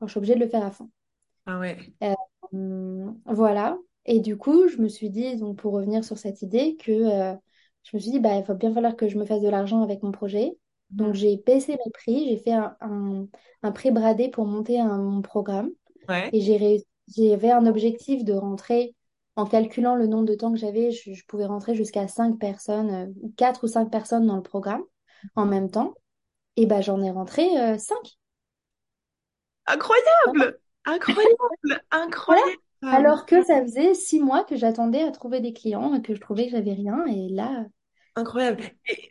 alors, 0.00 0.06
je 0.06 0.10
suis 0.10 0.18
obligée 0.18 0.34
de 0.34 0.40
le 0.40 0.48
faire 0.48 0.64
à 0.64 0.70
fond. 0.70 0.90
Ah 1.46 1.58
ouais. 1.58 1.76
Voilà. 3.26 3.78
Et 4.06 4.20
du 4.20 4.36
coup, 4.36 4.68
je 4.68 4.78
me 4.78 4.88
suis 4.88 5.10
dit, 5.10 5.36
donc 5.36 5.58
pour 5.58 5.72
revenir 5.72 6.04
sur 6.04 6.18
cette 6.18 6.42
idée, 6.42 6.76
que 6.76 6.92
je 7.82 7.96
me 7.96 8.00
suis 8.00 8.10
dit, 8.10 8.20
bah, 8.20 8.34
il 8.36 8.44
va 8.44 8.54
bien 8.54 8.72
falloir 8.72 8.96
que 8.96 9.08
je 9.08 9.18
me 9.18 9.24
fasse 9.24 9.40
de 9.42 9.48
l'argent 9.48 9.82
avec 9.82 10.02
mon 10.02 10.12
projet. 10.12 10.56
Donc 10.90 11.14
j'ai 11.14 11.36
baissé 11.36 11.72
mes 11.84 11.90
prix, 11.92 12.28
j'ai 12.28 12.36
fait 12.38 12.52
un, 12.52 12.76
un, 12.80 13.26
un 13.62 13.72
prix 13.72 13.90
bradé 13.90 14.28
pour 14.28 14.46
monter 14.46 14.80
un- 14.80 14.98
mon 14.98 15.22
programme. 15.22 15.70
Ouais. 16.08 16.30
Et 16.32 16.40
j'ai 16.40 16.56
réussi, 16.56 16.86
j'avais 17.08 17.50
un 17.52 17.66
objectif 17.66 18.24
de 18.24 18.32
rentrer, 18.34 18.94
en 19.36 19.46
calculant 19.46 19.96
le 19.96 20.06
nombre 20.06 20.26
de 20.26 20.34
temps 20.34 20.52
que 20.52 20.58
j'avais, 20.58 20.90
je, 20.92 21.12
je 21.14 21.24
pouvais 21.26 21.46
rentrer 21.46 21.74
jusqu'à 21.74 22.08
5 22.08 22.38
personnes, 22.38 22.90
euh, 22.90 23.30
4 23.36 23.64
ou 23.64 23.68
5 23.68 23.90
personnes 23.90 24.26
dans 24.26 24.36
le 24.36 24.42
programme 24.42 24.82
en 25.36 25.46
même 25.46 25.70
temps. 25.70 25.94
Et 26.56 26.66
bah 26.66 26.80
j'en 26.82 27.02
ai 27.02 27.10
rentré 27.10 27.44
euh, 27.60 27.78
5. 27.78 28.18
Incroyable! 29.66 30.58
Incroyable! 30.84 31.36
Voilà. 31.62 31.80
Incroyable! 31.90 32.58
Alors 32.82 33.26
que 33.26 33.42
ça 33.44 33.62
faisait 33.62 33.94
6 33.94 34.20
mois 34.20 34.44
que 34.44 34.56
j'attendais 34.56 35.02
à 35.02 35.10
trouver 35.12 35.40
des 35.40 35.52
clients 35.52 35.94
et 35.94 36.02
que 36.02 36.14
je 36.14 36.20
trouvais 36.20 36.46
que 36.46 36.52
j'avais 36.52 36.72
rien. 36.72 37.04
Et 37.06 37.28
là, 37.28 37.66
Incroyable. 38.16 38.62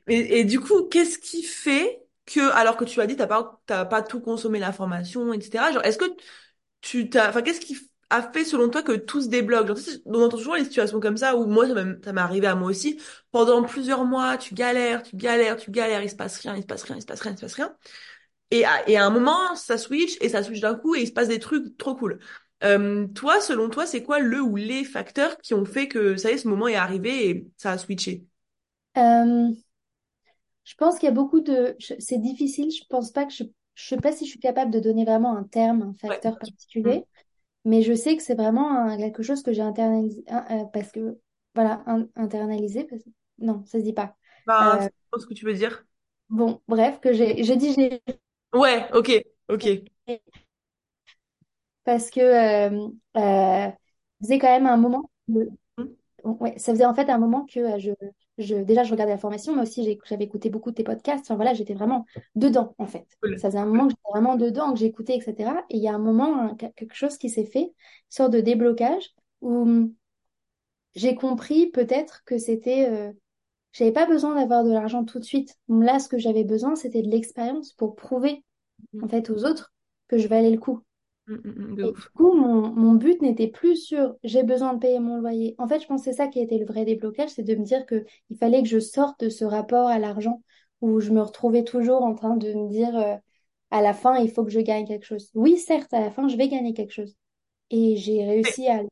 Et, 0.07 0.43
du 0.43 0.59
coup, 0.59 0.83
qu'est-ce 0.87 1.17
qui 1.19 1.43
fait 1.43 2.01
que, 2.25 2.51
alors 2.51 2.77
que 2.77 2.83
tu 2.85 3.01
as 3.01 3.07
dit, 3.07 3.15
t'as 3.15 3.27
pas, 3.27 3.61
t'as 3.65 3.85
pas 3.85 4.01
tout 4.03 4.19
consommé 4.21 4.59
l'information, 4.59 5.33
etc. 5.33 5.71
Genre, 5.71 5.83
est-ce 5.83 5.97
que 5.97 6.05
tu 6.81 7.09
t'as, 7.09 7.29
enfin, 7.29 7.41
qu'est-ce 7.41 7.61
qui 7.61 7.77
a 8.09 8.21
fait 8.31 8.45
selon 8.45 8.69
toi 8.69 8.83
que 8.83 8.93
tout 8.93 9.21
se 9.21 9.29
débloque? 9.29 9.67
Genre, 9.67 9.77
tu 9.77 9.83
sais, 9.83 10.01
on 10.05 10.21
entend 10.23 10.37
toujours 10.37 10.55
les 10.55 10.65
situations 10.65 10.99
comme 10.99 11.17
ça 11.17 11.35
où 11.37 11.45
moi, 11.47 11.67
ça 11.67 11.73
m'est 11.75 12.03
ça 12.05 12.13
m'est 12.13 12.21
arrivé 12.21 12.47
à 12.47 12.55
moi 12.55 12.69
aussi. 12.69 12.99
Pendant 13.31 13.63
plusieurs 13.63 14.05
mois, 14.05 14.37
tu 14.37 14.53
galères, 14.55 15.03
tu 15.03 15.15
galères, 15.17 15.57
tu 15.57 15.71
galères, 15.71 16.03
il 16.03 16.09
se 16.09 16.15
passe 16.15 16.39
rien, 16.41 16.55
il 16.55 16.61
se 16.63 16.67
passe 16.67 16.83
rien, 16.83 16.97
il 16.97 17.01
se 17.01 17.07
passe 17.07 17.21
rien, 17.21 17.31
il 17.33 17.37
se 17.37 17.41
passe 17.41 17.53
rien. 17.55 17.75
Et 18.51 18.65
à, 18.65 18.87
et 18.89 18.97
à 18.97 19.05
un 19.05 19.09
moment, 19.11 19.55
ça 19.55 19.77
switch 19.77 20.17
et 20.21 20.29
ça 20.29 20.43
switch 20.43 20.61
d'un 20.61 20.75
coup 20.75 20.95
et 20.95 21.01
il 21.01 21.07
se 21.07 21.13
passe 21.13 21.27
des 21.29 21.39
trucs 21.39 21.77
trop 21.77 21.95
cool. 21.95 22.19
Euh, 22.63 23.07
toi, 23.09 23.41
selon 23.41 23.69
toi, 23.69 23.85
c'est 23.87 24.03
quoi 24.03 24.19
le 24.19 24.41
ou 24.41 24.55
les 24.57 24.83
facteurs 24.85 25.37
qui 25.39 25.53
ont 25.55 25.65
fait 25.65 25.87
que 25.87 26.17
ça 26.17 26.31
y 26.31 26.35
est, 26.35 26.37
ce 26.39 26.47
moment 26.49 26.67
est 26.67 26.75
arrivé 26.75 27.29
et 27.29 27.47
ça 27.57 27.71
a 27.73 27.77
switché? 27.79 28.25
Euh, 28.99 29.51
je 30.65 30.75
pense 30.75 30.99
qu'il 30.99 31.07
y 31.07 31.11
a 31.11 31.15
beaucoup 31.15 31.41
de... 31.41 31.75
C'est 31.99 32.19
difficile, 32.21 32.71
je 32.71 32.83
pense 32.89 33.11
pas 33.11 33.25
que 33.25 33.33
je... 33.33 33.43
Je 33.75 33.87
sais 33.87 33.97
pas 33.97 34.11
si 34.11 34.25
je 34.25 34.31
suis 34.31 34.39
capable 34.41 34.71
de 34.71 34.79
donner 34.81 35.05
vraiment 35.05 35.37
un 35.37 35.43
terme, 35.45 35.81
un 35.83 35.93
facteur 35.93 36.37
Mm. 36.83 36.99
particulier, 36.99 37.05
mais 37.65 37.81
je 37.83 37.93
sais 37.93 38.17
que 38.17 38.23
c'est 38.23 38.35
vraiment 38.35 38.71
un- 38.71 38.97
quelque 38.97 39.23
chose 39.23 39.43
que 39.43 39.53
j'ai 39.53 39.61
internalisé, 39.61 40.23
euh, 40.31 40.65
parce 40.73 40.91
que, 40.91 41.19
voilà, 41.55 41.83
un- 41.87 42.07
internalisé, 42.15 42.85
parce- 42.85 43.03
non, 43.39 43.63
ça 43.65 43.79
se 43.79 43.83
dit 43.85 43.93
pas. 43.93 44.15
Bah, 44.45 44.79
Euh, 44.81 44.81
c'est 44.81 44.91
pas 45.11 45.19
ce 45.19 45.25
que 45.27 45.33
tu 45.33 45.45
veux 45.45 45.53
dire. 45.53 45.85
bon, 46.29 46.61
bref, 46.67 46.99
que 47.01 47.13
j'ai 47.13 47.43
j'ai 47.43 47.55
dit 47.57 47.73
j'ai 47.73 48.01
Ouais, 48.53 48.87
ok, 48.93 49.09
ok. 49.47 49.63
parce 51.83 52.09
que 52.11 52.19
euh, 52.21 52.87
euh, 53.17 53.71
faisait 54.21 54.39
quand 54.39 54.47
même 54.47 54.67
un 54.67 54.77
moment 54.77 55.09
que- 55.27 55.49
Mm. 55.77 55.95
ouais, 56.23 56.57
ça 56.59 56.73
faisait 56.73 56.85
en 56.85 56.95
fait 56.95 57.09
un 57.09 57.17
moment 57.17 57.45
que 57.45 57.79
je, 57.79 57.91
je 58.39 58.55
déjà 58.55 58.83
je 58.83 58.91
regardais 58.91 59.13
la 59.13 59.17
formation 59.17 59.55
mais 59.55 59.61
aussi 59.61 59.83
j'avais 60.05 60.23
écouté 60.23 60.49
beaucoup 60.49 60.71
de 60.71 60.75
tes 60.75 60.83
podcasts. 60.83 61.25
Enfin 61.25 61.35
voilà 61.35 61.53
j'étais 61.53 61.73
vraiment 61.73 62.05
dedans 62.35 62.73
en 62.77 62.87
fait. 62.87 63.05
Cool. 63.21 63.37
ça 63.39 63.49
faisait 63.49 63.59
un 63.59 63.65
moment 63.65 63.83
que 63.87 63.91
j'étais 63.91 64.09
vraiment 64.11 64.35
dedans 64.35 64.73
que 64.73 64.79
j'écoutais 64.79 65.15
etc 65.17 65.51
et 65.69 65.77
il 65.77 65.83
y 65.83 65.87
a 65.87 65.93
un 65.93 65.99
moment 65.99 66.55
quelque 66.55 66.95
chose 66.95 67.17
qui 67.17 67.29
s'est 67.29 67.45
fait 67.45 67.61
une 67.63 67.71
sorte 68.09 68.31
de 68.33 68.41
déblocage 68.41 69.11
où 69.41 69.61
hum, 69.63 69.93
j'ai 70.95 71.15
compris 71.15 71.67
peut-être 71.67 72.23
que 72.25 72.37
c'était 72.37 72.89
euh, 72.89 73.11
j'avais 73.73 73.91
pas 73.91 74.07
besoin 74.07 74.35
d'avoir 74.35 74.63
de 74.63 74.71
l'argent 74.71 75.05
tout 75.05 75.19
de 75.19 75.25
suite. 75.25 75.55
Là 75.69 75.99
ce 75.99 76.09
que 76.09 76.17
j'avais 76.17 76.43
besoin 76.43 76.75
c'était 76.75 77.01
de 77.01 77.09
l'expérience 77.09 77.73
pour 77.73 77.95
prouver 77.95 78.43
en 79.01 79.07
Mm, 79.07 79.09
fait 79.09 79.29
aux 79.29 79.45
autres 79.45 79.73
que 80.07 80.17
je 80.17 80.27
valais 80.27 80.51
le 80.51 80.57
coup 80.59 80.81
mm, 81.29 81.35
mm, 81.45 81.71
mm, 81.73 81.75
de 81.75 81.83
et 81.83 81.93
du 81.93 82.09
coup, 82.15 82.33
mon, 82.35 82.69
mon 82.73 82.93
but 82.93 83.21
n'était 83.21 83.47
plus 83.47 83.75
sur 83.77 84.15
j'ai 84.23 84.43
besoin 84.43 84.73
de 84.73 84.79
payer 84.79 84.99
mon 84.99 85.17
loyer. 85.21 85.55
En 85.57 85.67
fait, 85.67 85.79
je 85.81 85.87
pense 85.87 86.01
que 86.01 86.11
c'est 86.11 86.17
ça 86.17 86.27
qui 86.27 86.39
a 86.39 86.43
été 86.43 86.57
le 86.57 86.65
vrai 86.65 86.85
déblocage, 86.85 87.29
c'est 87.29 87.43
de 87.43 87.55
me 87.55 87.63
dire 87.63 87.85
que 87.85 88.05
il 88.29 88.37
fallait 88.37 88.61
que 88.63 88.69
je 88.69 88.79
sorte 88.79 89.23
de 89.23 89.29
ce 89.29 89.45
rapport 89.45 89.87
à 89.87 89.99
l'argent 89.99 90.43
où 90.81 90.99
je 90.99 91.11
me 91.11 91.21
retrouvais 91.21 91.63
toujours 91.63 92.03
en 92.03 92.15
train 92.15 92.35
de 92.37 92.53
me 92.53 92.69
dire 92.69 92.97
euh, 92.97 93.15
à 93.71 93.81
la 93.81 93.93
fin, 93.93 94.17
il 94.17 94.31
faut 94.31 94.43
que 94.45 94.51
je 94.51 94.59
gagne 94.61 94.85
quelque 94.87 95.05
chose. 95.05 95.29
Oui, 95.35 95.57
certes, 95.57 95.93
à 95.93 96.01
la 96.01 96.11
fin, 96.11 96.27
je 96.27 96.37
vais 96.37 96.49
gagner 96.49 96.73
quelque 96.73 96.93
chose. 96.93 97.15
Et 97.71 97.97
j'ai 97.97 98.25
réussi 98.25 98.67
à, 98.69 98.83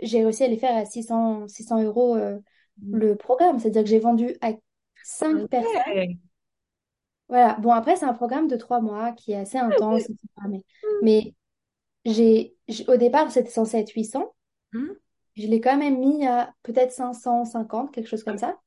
j'ai 0.00 0.24
réussi 0.24 0.44
à 0.44 0.48
les 0.48 0.58
faire 0.58 0.76
à 0.76 0.84
600, 0.86 1.48
600 1.48 1.82
euros 1.82 2.16
euh, 2.16 2.38
Mm. 2.82 2.98
le 2.98 3.16
programme. 3.16 3.58
C'est-à-dire 3.60 3.84
que 3.84 3.90
j'ai 3.90 4.00
vendu 4.00 4.36
à 4.42 4.52
Ah 4.52 4.56
cinq 5.02 5.48
personnes. 5.48 5.82
Ouais. 5.94 6.18
Voilà. 7.28 7.54
Bon, 7.60 7.70
après, 7.72 7.96
c'est 7.96 8.04
un 8.06 8.14
programme 8.14 8.48
de 8.48 8.56
trois 8.56 8.80
mois 8.80 9.12
qui 9.12 9.32
est 9.32 9.36
assez 9.36 9.58
intense, 9.58 10.10
etc. 10.10 10.48
Mais, 10.48 10.64
mais 11.00 11.34
j'ai, 12.04 12.56
au 12.88 12.96
départ, 12.96 13.30
c'était 13.30 13.50
censé 13.50 13.78
être 13.78 13.92
800. 13.94 14.32
Mm. 14.74 14.96
Je 15.36 15.46
l'ai 15.48 15.60
quand 15.60 15.78
même 15.78 15.98
mis 16.00 16.26
à 16.26 16.54
peut-être 16.62 16.92
550, 16.92 17.92
quelque 17.94 18.08
chose 18.08 18.24
comme 18.24 18.38
ça, 18.38 18.60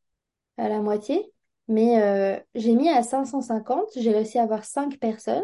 à 0.57 0.69
la 0.69 0.81
moitié. 0.81 1.33
Mais 1.69 2.01
euh, 2.03 2.39
j'ai 2.55 2.75
mis 2.75 2.89
à 2.89 3.03
550, 3.03 3.87
j'ai 3.97 4.11
réussi 4.11 4.39
à 4.39 4.43
avoir 4.43 4.65
5 4.65 4.99
personnes. 4.99 5.43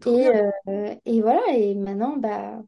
Trop 0.00 0.18
Et, 0.18 0.18
bien. 0.18 0.34
euh, 0.68 0.94
et 1.04 1.20
voilà, 1.22 1.40
et 1.56 1.74
maintenant, 1.74 2.16
bah, 2.16 2.62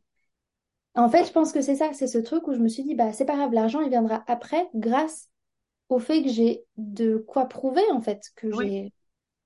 en 0.97 1.09
fait, 1.09 1.25
je 1.26 1.33
pense 1.33 1.52
que 1.52 1.61
c'est 1.62 1.76
ça, 1.76 1.93
c'est 1.93 2.07
ce 2.09 2.19
truc 2.19 2.47
où 2.49 2.52
je 2.54 2.59
me 2.61 2.69
suis 2.69 2.83
dit, 2.85 2.95
bah, 2.95 3.12
c'est 3.12 3.25
pas 3.25 3.37
grave, 3.37 3.52
l'argent, 3.52 3.81
il 3.81 3.90
viendra 3.90 4.23
après, 4.28 4.69
grâce 4.75 5.28
au 5.90 5.99
fait 6.00 6.23
que 6.23 6.28
j'ai 6.31 6.64
de 6.78 7.16
quoi 7.19 7.47
prouver, 7.49 7.83
en 7.93 8.00
fait, 8.02 8.33
que 8.37 8.50
Oui, 8.52 8.73
j'ai 8.73 8.93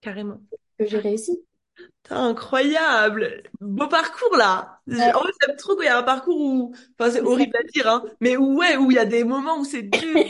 carrément. 0.00 0.40
que 0.78 0.87
j'ai 0.87 0.99
réussi. 0.99 1.44
Incroyable! 2.11 3.42
Beau 3.61 3.87
parcours 3.87 4.35
là! 4.37 4.81
En 4.88 4.94
fait, 5.24 5.33
j'aime 5.46 5.57
trop 5.57 5.76
quand 5.76 5.83
il 5.83 5.87
y 5.87 5.88
a 5.88 5.98
un 5.98 6.02
parcours 6.02 6.40
où, 6.40 6.74
enfin 6.98 7.11
c'est 7.11 7.20
horrible 7.20 7.55
à 7.59 7.62
dire, 7.64 7.87
hein, 7.87 8.02
mais 8.20 8.37
où 8.38 8.57
ouais, 8.59 8.79
où 8.79 8.90
il 8.90 8.94
y 8.94 8.98
a 8.98 9.05
des 9.05 9.24
moments 9.24 9.59
où 9.59 9.64
c'est 9.64 9.83
dur, 9.83 10.24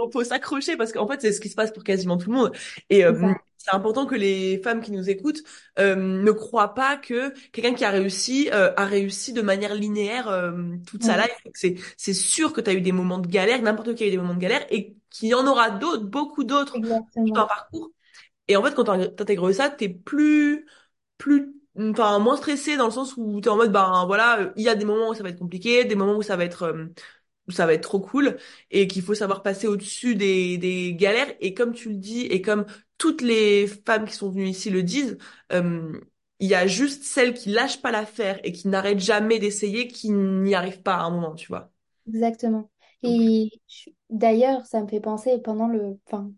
on 0.00 0.10
faut 0.10 0.24
s'accrocher 0.24 0.76
parce 0.76 0.92
qu'en 0.92 1.06
fait 1.06 1.20
c'est 1.20 1.32
ce 1.32 1.40
qui 1.40 1.50
se 1.50 1.54
passe 1.54 1.72
pour 1.72 1.84
quasiment 1.84 2.16
tout 2.16 2.30
le 2.30 2.36
monde. 2.36 2.52
Et 2.88 3.04
c'est 3.04 3.14
euh, 3.14 3.34
c'est 3.58 3.74
important 3.74 4.06
que 4.06 4.14
les 4.14 4.58
femmes 4.62 4.80
qui 4.80 4.90
nous 4.92 5.10
écoutent 5.10 5.42
euh, 5.78 5.94
ne 5.96 6.30
croient 6.32 6.72
pas 6.74 6.96
que 6.96 7.34
quelqu'un 7.52 7.74
qui 7.74 7.84
a 7.84 7.90
réussi 7.90 8.48
euh, 8.52 8.72
a 8.76 8.86
réussi 8.86 9.34
de 9.34 9.42
manière 9.42 9.74
linéaire 9.74 10.28
euh, 10.28 10.52
toute 10.86 11.02
sa 11.04 11.16
Ouais, 11.16 11.18
life. 11.18 11.30
C'est 11.54 11.74
c'est 11.98 12.14
sûr 12.14 12.52
que 12.54 12.62
tu 12.62 12.70
as 12.70 12.72
eu 12.74 12.80
des 12.80 12.92
moments 12.92 13.18
de 13.18 13.26
galère, 13.28 13.60
n'importe 13.62 13.94
qui 13.94 14.04
a 14.04 14.06
eu 14.06 14.10
des 14.10 14.16
moments 14.16 14.34
de 14.34 14.40
galère, 14.40 14.66
et 14.70 14.96
qu'il 15.10 15.28
y 15.28 15.34
en 15.34 15.46
aura 15.46 15.70
d'autres, 15.70 16.04
beaucoup 16.04 16.44
d'autres, 16.44 16.80
un 17.36 17.44
exactement, 17.44 17.44
parcours. 17.46 17.90
Et 18.50 18.56
en 18.56 18.62
fait, 18.64 18.74
quand 18.74 18.84
t'intègres 18.84 19.52
ça, 19.54 19.70
t'es 19.70 19.88
plus, 19.88 20.66
plus, 21.18 21.54
enfin, 21.78 22.18
moins 22.20 22.36
stressé 22.36 22.76
dans 22.76 22.86
le 22.86 22.90
sens 22.92 23.14
où 23.16 23.40
t'es 23.40 23.48
en 23.50 23.56
mode, 23.56 23.72
ben 23.72 24.04
voilà, 24.06 24.52
il 24.56 24.62
y 24.64 24.68
a 24.68 24.74
des 24.76 24.84
moments 24.84 25.10
où 25.10 25.14
ça 25.14 25.22
va 25.22 25.30
être 25.30 25.38
compliqué, 25.38 25.84
des 25.84 25.94
moments 25.96 26.16
où 26.16 26.22
ça 26.22 26.36
va 26.36 26.44
être, 26.44 26.64
euh, 26.64 26.86
où 27.48 27.52
ça 27.52 27.66
va 27.66 27.74
être 27.74 27.82
trop 27.82 28.00
cool, 28.00 28.38
et 28.70 28.86
qu'il 28.88 29.02
faut 29.02 29.14
savoir 29.14 29.42
passer 29.42 29.66
au-dessus 29.68 30.14
des, 30.16 30.58
des 30.58 30.94
galères. 30.94 31.34
Et 31.40 31.54
comme 31.54 31.74
tu 31.74 31.90
le 31.90 31.96
dis, 31.96 32.22
et 32.26 32.42
comme 32.42 32.66
toutes 32.98 33.22
les 33.22 33.66
femmes 33.68 34.06
qui 34.06 34.14
sont 34.14 34.30
venues 34.30 34.48
ici 34.48 34.70
le 34.70 34.82
disent, 34.82 35.18
euh, 35.52 36.00
il 36.40 36.48
y 36.48 36.54
a 36.54 36.66
juste 36.66 37.04
celles 37.04 37.34
qui 37.34 37.50
lâchent 37.50 37.82
pas 37.82 37.90
l'affaire 37.92 38.40
et 38.44 38.52
qui 38.52 38.68
n'arrêtent 38.68 39.00
jamais 39.00 39.38
d'essayer, 39.38 39.88
qui 39.88 40.10
n'y 40.10 40.54
arrivent 40.54 40.82
pas 40.82 40.94
à 40.96 41.02
un 41.04 41.10
moment, 41.10 41.34
tu 41.34 41.48
vois. 41.48 41.72
exactement. 42.08 42.70
Donc, 43.02 43.20
Et 43.22 43.50
d'ailleurs, 44.10 44.66
ça 44.66 44.82
me 44.82 44.88
fait 44.88 45.00
penser 45.00 45.38
pendant 45.40 45.68
le, 45.68 45.98
enfin, 46.06 46.32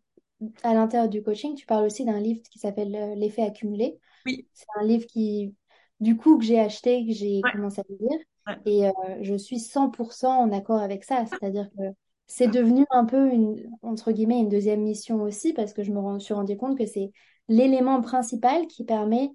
à 0.62 0.74
l'intérieur 0.74 1.08
du 1.08 1.22
coaching, 1.22 1.54
tu 1.54 1.66
parles 1.66 1.84
aussi 1.86 2.04
d'un 2.04 2.20
livre 2.20 2.42
qui 2.50 2.58
s'appelle 2.58 2.94
euh, 2.94 3.14
L'effet 3.14 3.42
accumulé. 3.42 3.98
oui, 4.26 4.46
C'est 4.52 4.66
un 4.80 4.84
livre 4.84 5.06
qui, 5.06 5.54
du 6.00 6.16
coup, 6.16 6.38
que 6.38 6.44
j'ai 6.44 6.60
acheté, 6.60 7.06
que 7.06 7.12
j'ai 7.12 7.44
ouais, 7.44 7.50
commencé 7.52 7.80
à 7.80 7.84
lire. 7.88 8.18
ouais, 8.46 8.56
Et 8.66 8.86
euh, 8.86 8.92
je 9.22 9.34
suis 9.34 9.58
100% 9.60 10.28
en 10.28 10.52
accord 10.52 10.80
avec 10.80 11.04
ça. 11.04 11.24
C'est-à-dire 11.26 11.68
que 11.76 11.82
c'est 12.26 12.48
devenu 12.48 12.84
un 12.90 13.04
peu 13.04 13.30
une, 13.30 13.70
entre 13.82 14.12
guillemets, 14.12 14.38
une 14.40 14.48
deuxième 14.48 14.82
mission 14.82 15.22
aussi, 15.22 15.52
parce 15.52 15.72
que 15.72 15.82
je 15.82 15.92
me 15.92 16.18
suis 16.18 16.34
rendu 16.34 16.56
compte 16.56 16.78
que 16.78 16.86
c'est 16.86 17.12
l'élément 17.48 18.00
principal 18.00 18.66
qui 18.66 18.84
permet, 18.84 19.30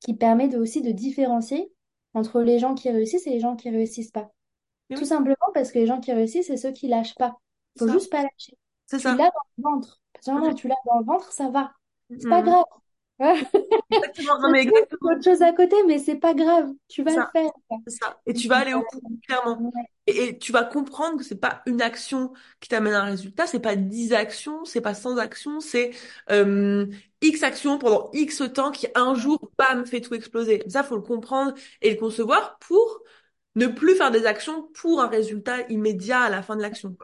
qui 0.00 0.14
permet 0.14 0.48
de, 0.48 0.58
aussi 0.58 0.82
de 0.82 0.92
différencier 0.92 1.72
entre 2.14 2.42
les 2.42 2.58
gens 2.58 2.74
qui 2.74 2.90
réussissent 2.90 3.26
et 3.26 3.30
les 3.30 3.40
gens 3.40 3.56
qui 3.56 3.70
réussissent 3.70 4.10
pas. 4.10 4.30
Tout 4.94 5.04
simplement 5.04 5.36
parce 5.54 5.72
que 5.72 5.78
les 5.78 5.86
gens 5.86 6.00
qui 6.00 6.12
réussissent, 6.12 6.46
c'est 6.48 6.56
ceux 6.56 6.72
qui 6.72 6.88
lâchent 6.88 7.14
pas. 7.16 7.36
c'est 7.76 7.84
Faut 7.86 7.88
juste 7.92 8.10
pas 8.10 8.22
lâcher. 8.22 8.56
c'est 8.86 8.98
ça. 8.98 9.16
l'as 9.16 9.30
dans 9.30 9.40
le 9.58 9.62
ventre. 9.62 10.00
Tu 10.56 10.68
l'as 10.68 10.74
dans 10.86 10.98
le 11.00 11.04
ventre, 11.04 11.32
ça 11.32 11.50
va. 11.50 11.74
C'est 12.18 12.28
pas 12.28 12.42
Mhm. 12.42 12.42
grave. 12.42 12.64
Exactement, 13.90 14.38
non 14.40 14.48
mais 14.50 14.60
exactement. 14.62 15.10
autre 15.10 15.22
chose 15.24 15.42
à 15.42 15.52
côté, 15.52 15.76
mais 15.86 15.98
c'est 15.98 16.16
pas 16.16 16.34
grave. 16.34 16.70
Tu 16.88 17.02
vas 17.02 17.16
le 17.16 17.22
ça. 17.22 17.32
faire. 17.32 17.50
quoi. 17.68 17.78
C'est 17.86 17.92
ça. 18.02 18.20
Et 18.26 18.34
tu 18.34 18.48
vas 18.48 18.58
aller 18.58 18.74
au 18.74 18.80
bout, 18.92 19.20
clairement. 19.26 19.64
Ouais, 19.74 19.82
Et, 20.06 20.24
et 20.28 20.38
tu 20.38 20.52
vas 20.52 20.64
comprendre 20.64 21.18
que 21.18 21.24
c'est 21.24 21.40
pas 21.40 21.62
une 21.66 21.82
action 21.82 22.32
qui 22.60 22.68
t'amène 22.68 22.94
à 22.94 23.02
un 23.02 23.06
résultat, 23.06 23.46
c'est 23.46 23.60
pas 23.60 23.76
10 23.76 24.12
actions, 24.14 24.64
c'est 24.64 24.80
pas 24.82 24.94
100 24.94 25.18
actions, 25.18 25.60
c'est 25.60 25.92
euh, 26.30 26.86
X 27.22 27.42
actions 27.42 27.78
pendant 27.78 28.10
X 28.14 28.42
temps 28.54 28.70
qui 28.72 28.86
un 28.94 29.14
jour, 29.14 29.50
bam, 29.58 29.86
fait 29.86 30.00
tout 30.02 30.14
exploser. 30.14 30.62
Ça, 30.68 30.82
faut 30.84 30.96
le 30.96 31.02
comprendre 31.02 31.54
et 31.82 31.90
le 31.92 31.96
concevoir 32.00 32.58
pour 32.60 33.02
ne 33.56 33.66
plus 33.68 33.96
faire 33.96 34.10
des 34.12 34.26
actions 34.26 34.64
pour 34.74 35.00
un 35.02 35.08
résultat 35.08 35.62
immédiat 35.70 36.22
à 36.22 36.30
la 36.30 36.42
fin 36.42 36.56
de 36.56 36.62
l'action. 36.62 36.96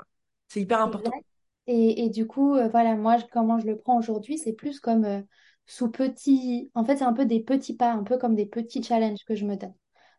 C'est 0.49 0.61
hyper 0.63 0.83
important. 0.83 1.13
exact. 1.13 1.30
Et, 1.67 2.05
et 2.05 2.11
du 2.11 2.27
coup, 2.27 2.55
euh, 2.57 2.69
voilà, 2.69 2.97
moi, 2.97 3.17
je- 3.19 3.27
comment 3.33 3.59
je 3.61 3.67
le 3.67 3.77
prends 3.79 3.99
aujourd'hui, 3.99 4.39
c'est 4.39 4.53
plus 4.53 4.81
comme 4.81 5.05
euh, 5.05 5.23
sous 5.67 5.91
petit. 5.91 6.71
En 6.75 6.85
fait, 6.85 6.97
c'est 6.99 7.05
un 7.05 7.13
peu 7.13 7.27
des 7.27 7.41
petits 7.41 7.77
pas, 7.77 7.93
un 7.93 8.03
peu 8.05 8.19
comme 8.19 8.35
des 8.35 8.47
petits 8.47 8.83
challenges 8.83 9.25
que 9.27 9.35
je 9.37 9.47
me 9.47 9.57
donne. 9.57 9.75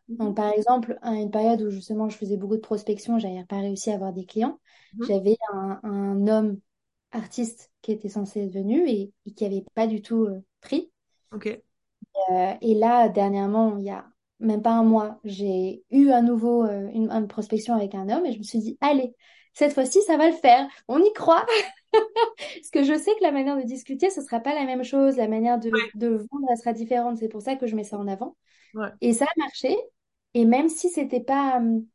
Mhm. 0.07 0.17
Donc, 0.19 0.35
par 0.37 0.51
exemple, 0.53 0.97
à 1.01 1.13
une 1.15 1.31
période 1.31 1.61
où 1.63 1.71
justement 1.71 2.09
je 2.09 2.17
faisais 2.17 2.37
beaucoup 2.37 2.55
de 2.57 2.61
prospection, 2.61 3.19
j'avais 3.19 3.43
pas 3.45 3.59
réussi 3.59 3.91
à 3.91 3.95
avoir 3.95 4.13
des 4.13 4.25
clients. 4.25 4.59
Mhm. 4.93 5.07
J'avais 5.07 5.37
un, 5.53 5.79
un 5.83 6.27
homme 6.27 6.59
artiste 7.11 7.71
qui 7.81 7.91
était 7.93 8.09
censé 8.09 8.41
être 8.45 8.53
venu 8.53 8.87
et, 8.89 9.13
et 9.25 9.33
qui 9.33 9.45
avait 9.45 9.65
pas 9.75 9.87
du 9.87 10.01
tout 10.01 10.25
euh, 10.25 10.41
pris. 10.61 10.91
Ok. 11.31 11.61
Euh, 12.31 12.53
et 12.61 12.75
là, 12.75 13.09
dernièrement, 13.09 13.77
il 13.77 13.85
y 13.85 13.89
a 13.89 14.05
même 14.39 14.61
pas 14.61 14.71
un 14.71 14.83
mois, 14.83 15.19
j'ai 15.23 15.83
eu 15.91 16.09
à 16.09 16.21
nouveau 16.21 16.65
euh, 16.65 16.89
une, 16.93 17.09
une 17.11 17.27
prospection 17.27 17.75
avec 17.75 17.93
un 17.95 18.09
homme 18.09 18.25
et 18.25 18.33
je 18.33 18.37
me 18.39 18.43
suis 18.43 18.59
dit, 18.59 18.77
allez, 18.81 19.15
cette 19.53 19.73
fois-ci, 19.73 20.01
ça 20.03 20.17
va 20.17 20.27
le 20.29 20.35
faire. 20.35 20.67
On 20.87 20.99
y 20.99 21.13
croit. 21.13 21.45
Parce 22.37 22.69
que 22.71 22.83
je 22.83 22.97
sais 22.97 23.11
que 23.15 23.23
la 23.23 23.31
manière 23.31 23.57
de 23.57 23.63
discuter, 23.63 24.09
ce 24.09 24.21
sera 24.21 24.39
pas 24.39 24.53
la 24.55 24.65
même 24.65 24.83
chose. 24.83 25.17
La 25.17 25.27
manière 25.27 25.59
de, 25.59 25.69
Ouais. 25.71 25.91
de 25.95 26.07
vendre, 26.09 26.47
elle 26.49 26.57
sera 26.57 26.73
différente. 26.73 27.17
C'est 27.17 27.29
pour 27.29 27.41
ça 27.41 27.55
que 27.55 27.67
je 27.67 27.75
mets 27.75 27.83
ça 27.83 27.97
en 27.97 28.07
avant. 28.07 28.35
Ouais. 28.73 28.89
Et 29.01 29.13
ça 29.13 29.25
a 29.25 29.39
marché. 29.39 29.75
Et 30.33 30.45
même 30.45 30.69
si 30.69 30.89
c'était 30.89 31.19
pas, 31.21 31.57
hum, 31.57 31.85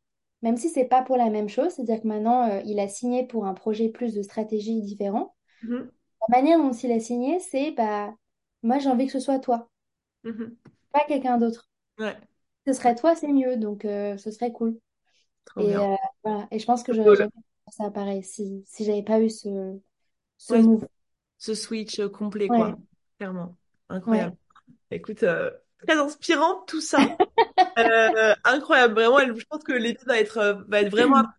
même 0.43 0.57
si 0.57 0.69
c'est 0.69 0.85
pas 0.85 1.01
pour 1.03 1.17
la 1.17 1.29
même 1.29 1.49
chose, 1.49 1.71
c'est-à-dire 1.73 2.01
que 2.01 2.07
maintenant, 2.07 2.49
euh, 2.49 2.61
il 2.65 2.79
a 2.79 2.87
signé 2.87 3.25
pour 3.25 3.45
un 3.45 3.53
projet 3.53 3.89
plus 3.89 4.13
de 4.13 4.21
stratégie 4.21 4.81
différent. 4.81 5.35
Mhm. 5.63 5.91
La 6.29 6.37
manière 6.41 6.59
dont 6.59 6.71
il 6.73 6.91
a 6.91 6.99
signé, 6.99 7.39
c'est 7.39 7.71
bah, 7.71 8.13
moi, 8.63 8.79
j'ai 8.79 8.89
envie 8.89 9.05
que 9.07 9.11
ce 9.13 9.19
soit 9.19 9.39
toi, 9.39 9.69
Mhm. 10.23 10.55
pas 10.91 11.05
quelqu'un 11.07 11.37
d'autre. 11.37 11.69
Ouais, 11.99 12.15
Ce 12.67 12.73
serait 12.73 12.95
toi, 12.95 13.15
c'est 13.15 13.27
mieux, 13.31 13.57
donc 13.57 13.85
euh, 13.85 14.17
ce 14.17 14.29
serait 14.31 14.51
cool. 14.51 14.79
Trop 15.47 15.61
Et, 15.61 15.69
bien. 15.69 15.81
euh, 15.93 15.95
voilà. 16.23 16.47
Et 16.51 16.59
je 16.59 16.65
pense 16.65 16.83
que 16.83 16.93
j'aurais 16.93 17.17
Cool. 17.17 17.29
ça 17.69 17.91
pareil 17.91 18.23
si, 18.23 18.63
si 18.67 18.85
j'avais 18.85 19.03
pas 19.03 19.19
eu 19.21 19.29
ce, 19.29 19.79
ce 20.37 20.53
Ouais, 20.53 20.61
move. 20.61 20.87
ce 21.37 21.53
switch 21.55 21.99
euh, 21.99 22.09
complet, 22.09 22.47
quoi. 22.47 22.77
Clairement. 23.17 23.55
ouais. 23.89 23.95
Incroyable. 23.95 24.37
Écoute, 24.91 25.23
euh, 25.23 25.51
très 25.85 25.97
inspirant 25.97 26.61
tout 26.67 26.81
ça. 26.81 26.99
Euh, 27.79 28.33
incroyable, 28.43 28.95
vraiment. 28.95 29.19
Je 29.37 29.45
pense 29.49 29.63
que 29.63 29.73
l'épisode 29.73 30.07
va 30.07 30.19
être, 30.19 30.37
euh, 30.37 30.55
va 30.67 30.81
être 30.81 30.89
vraiment 30.91 31.23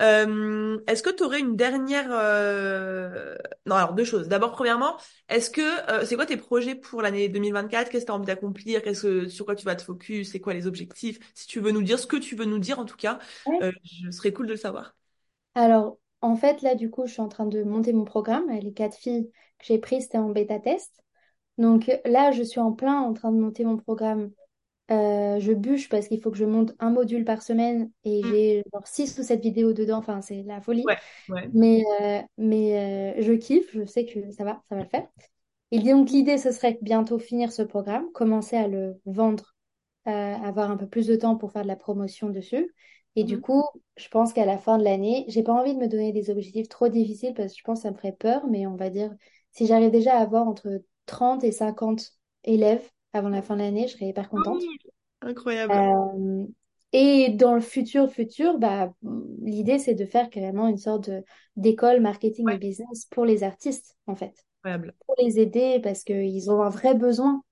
Euh, 0.00 0.78
est-ce 0.86 1.02
que 1.02 1.10
tu 1.10 1.22
aurais 1.24 1.40
une 1.40 1.56
dernière... 1.56 2.08
euh, 2.12 3.36
Non, 3.66 3.76
alors 3.76 3.94
deux 3.94 4.04
choses. 4.04 4.28
D'abord, 4.28 4.52
premièrement, 4.52 4.96
est-ce 5.28 5.50
que 5.50 5.60
euh, 5.90 6.04
c'est 6.06 6.16
quoi 6.16 6.26
tes 6.26 6.36
projets 6.36 6.74
pour 6.74 7.02
l'année 7.02 7.28
2024? 7.28 7.90
Qu'est-ce 7.90 8.04
que 8.04 8.06
tu 8.06 8.12
as 8.12 8.14
envie 8.14 8.26
d'accomplir? 8.26 8.82
Qu'est-ce 8.82 9.02
que, 9.02 9.28
sur 9.28 9.44
quoi 9.44 9.54
tu 9.56 9.64
vas 9.64 9.76
te 9.76 9.82
focus? 9.82 10.30
C'est 10.32 10.40
quoi 10.40 10.54
les 10.54 10.66
objectifs? 10.66 11.18
Si 11.34 11.46
tu 11.46 11.60
veux 11.60 11.72
nous 11.72 11.82
dire 11.82 11.98
ce 11.98 12.06
que 12.06 12.16
tu 12.16 12.36
veux 12.36 12.44
nous 12.44 12.58
dire, 12.58 12.78
en 12.78 12.84
tout 12.84 12.96
cas, 12.96 13.18
Ouais. 13.44 13.62
je 13.84 14.10
serais 14.10 14.32
cool 14.32 14.46
de 14.46 14.52
le 14.52 14.56
savoir. 14.58 14.94
Alors, 15.54 15.98
en 16.20 16.36
fait, 16.36 16.62
là, 16.62 16.74
du 16.74 16.90
coup, 16.90 17.06
je 17.06 17.12
suis 17.12 17.20
en 17.22 17.28
train 17.28 17.46
de 17.46 17.62
monter 17.62 17.92
mon 17.92 18.04
programme. 18.04 18.50
Les 18.50 18.72
quatre 18.72 18.96
filles 18.96 19.30
que 19.58 19.64
j'ai 19.66 19.78
prises, 19.78 20.04
c'était 20.04 20.18
en 20.18 20.30
bêta 20.30 20.58
test. 20.60 21.02
Donc 21.58 21.90
là, 22.06 22.32
je 22.32 22.42
suis 22.44 22.60
en 22.60 22.72
plein 22.72 23.00
en 23.00 23.14
train 23.14 23.32
de 23.32 23.38
monter 23.38 23.64
mon 23.64 23.76
programme. 23.78 24.32
Euh, 24.90 25.40
je 25.40 25.52
bûche 25.52 25.88
parce 25.88 26.08
qu'il 26.08 26.20
faut 26.20 26.30
que 26.30 26.36
je 26.36 26.44
monte 26.44 26.74
un 26.78 26.90
module 26.90 27.24
par 27.24 27.42
semaine 27.42 27.90
et 28.04 28.24
Mm. 28.24 28.32
j'ai 28.32 28.62
genre 28.72 28.86
six 28.86 29.18
ou 29.18 29.22
sept 29.22 29.40
vidéos 29.40 29.72
dedans. 29.72 29.98
Enfin, 29.98 30.20
c'est 30.22 30.42
la 30.42 30.60
folie. 30.60 30.88
Ouais, 30.88 30.98
ouais. 31.28 31.52
Mais, 31.52 31.82
euh, 32.02 32.20
mais 32.38 33.14
euh, 33.18 33.22
je 33.22 33.32
kiffe. 33.32 33.70
Je 33.74 33.84
sais 33.86 34.06
que 34.06 34.30
ça 34.32 34.44
va, 34.44 34.62
ça 34.68 34.76
va 34.76 34.82
le 34.82 34.88
faire. 34.88 35.08
Et 35.72 35.80
donc, 35.80 36.10
l'idée, 36.10 36.38
ce 36.38 36.52
serait 36.52 36.78
bientôt 36.82 37.18
finir 37.18 37.52
ce 37.52 37.62
programme, 37.62 38.10
commencer 38.12 38.56
à 38.56 38.68
le 38.68 39.00
vendre, 39.06 39.54
avoir 40.04 40.70
un 40.70 40.76
peu 40.76 40.88
plus 40.88 41.06
de 41.06 41.16
temps 41.16 41.36
pour 41.36 41.52
faire 41.52 41.62
de 41.62 41.68
la 41.68 41.76
promotion 41.76 42.30
dessus. 42.30 42.74
Et 43.16 43.24
du 43.24 43.38
Mhm. 43.38 43.40
coup, 43.40 43.62
je 43.96 44.08
pense 44.08 44.32
qu'à 44.32 44.46
la 44.46 44.58
fin 44.58 44.78
de 44.78 44.84
l'année, 44.84 45.24
j'ai 45.28 45.42
pas 45.42 45.52
envie 45.52 45.74
de 45.74 45.78
me 45.80 45.88
donner 45.88 46.12
des 46.12 46.30
objectifs 46.30 46.68
trop 46.68 46.88
difficiles 46.88 47.34
parce 47.34 47.52
que 47.52 47.58
je 47.58 47.64
pense 47.64 47.80
que 47.80 47.82
ça 47.84 47.90
me 47.90 47.96
ferait 47.96 48.12
peur, 48.12 48.46
mais 48.48 48.66
on 48.66 48.76
va 48.76 48.90
dire, 48.90 49.14
si 49.52 49.66
j'arrive 49.66 49.90
déjà 49.90 50.16
à 50.18 50.22
avoir 50.22 50.48
entre 50.48 50.82
30 51.06 51.44
et 51.44 51.52
50 51.52 52.12
élèves 52.44 52.88
avant 53.12 53.28
la 53.28 53.42
fin 53.42 53.56
de 53.56 53.62
l'année, 53.62 53.88
je 53.88 53.94
serais 53.94 54.06
hyper 54.08 54.28
contente. 54.28 54.60
Cool. 54.60 55.30
Incroyable. 55.30 55.72
Euh, 55.74 56.46
et 56.92 57.30
dans 57.30 57.54
le 57.54 57.60
futur, 57.60 58.10
futur, 58.10 58.58
bah, 58.58 58.92
l'idée, 59.42 59.78
c'est 59.78 59.94
de 59.94 60.04
faire 60.04 60.28
carrément 60.30 60.68
une 60.68 60.76
sorte 60.76 61.10
d'école 61.56 62.00
marketing 62.00 62.50
et 62.50 62.58
business 62.58 63.06
pour 63.06 63.24
les 63.24 63.42
artistes, 63.44 63.96
en 64.06 64.14
fait 64.14 64.44
incroyable. 64.64 64.94
pour 65.06 65.14
les 65.18 65.40
aider 65.40 65.80
parce 65.82 66.04
qu'ils 66.04 66.50
ont 66.50 66.62
un 66.62 66.68
vrai 66.70 66.94
besoin. 66.94 67.42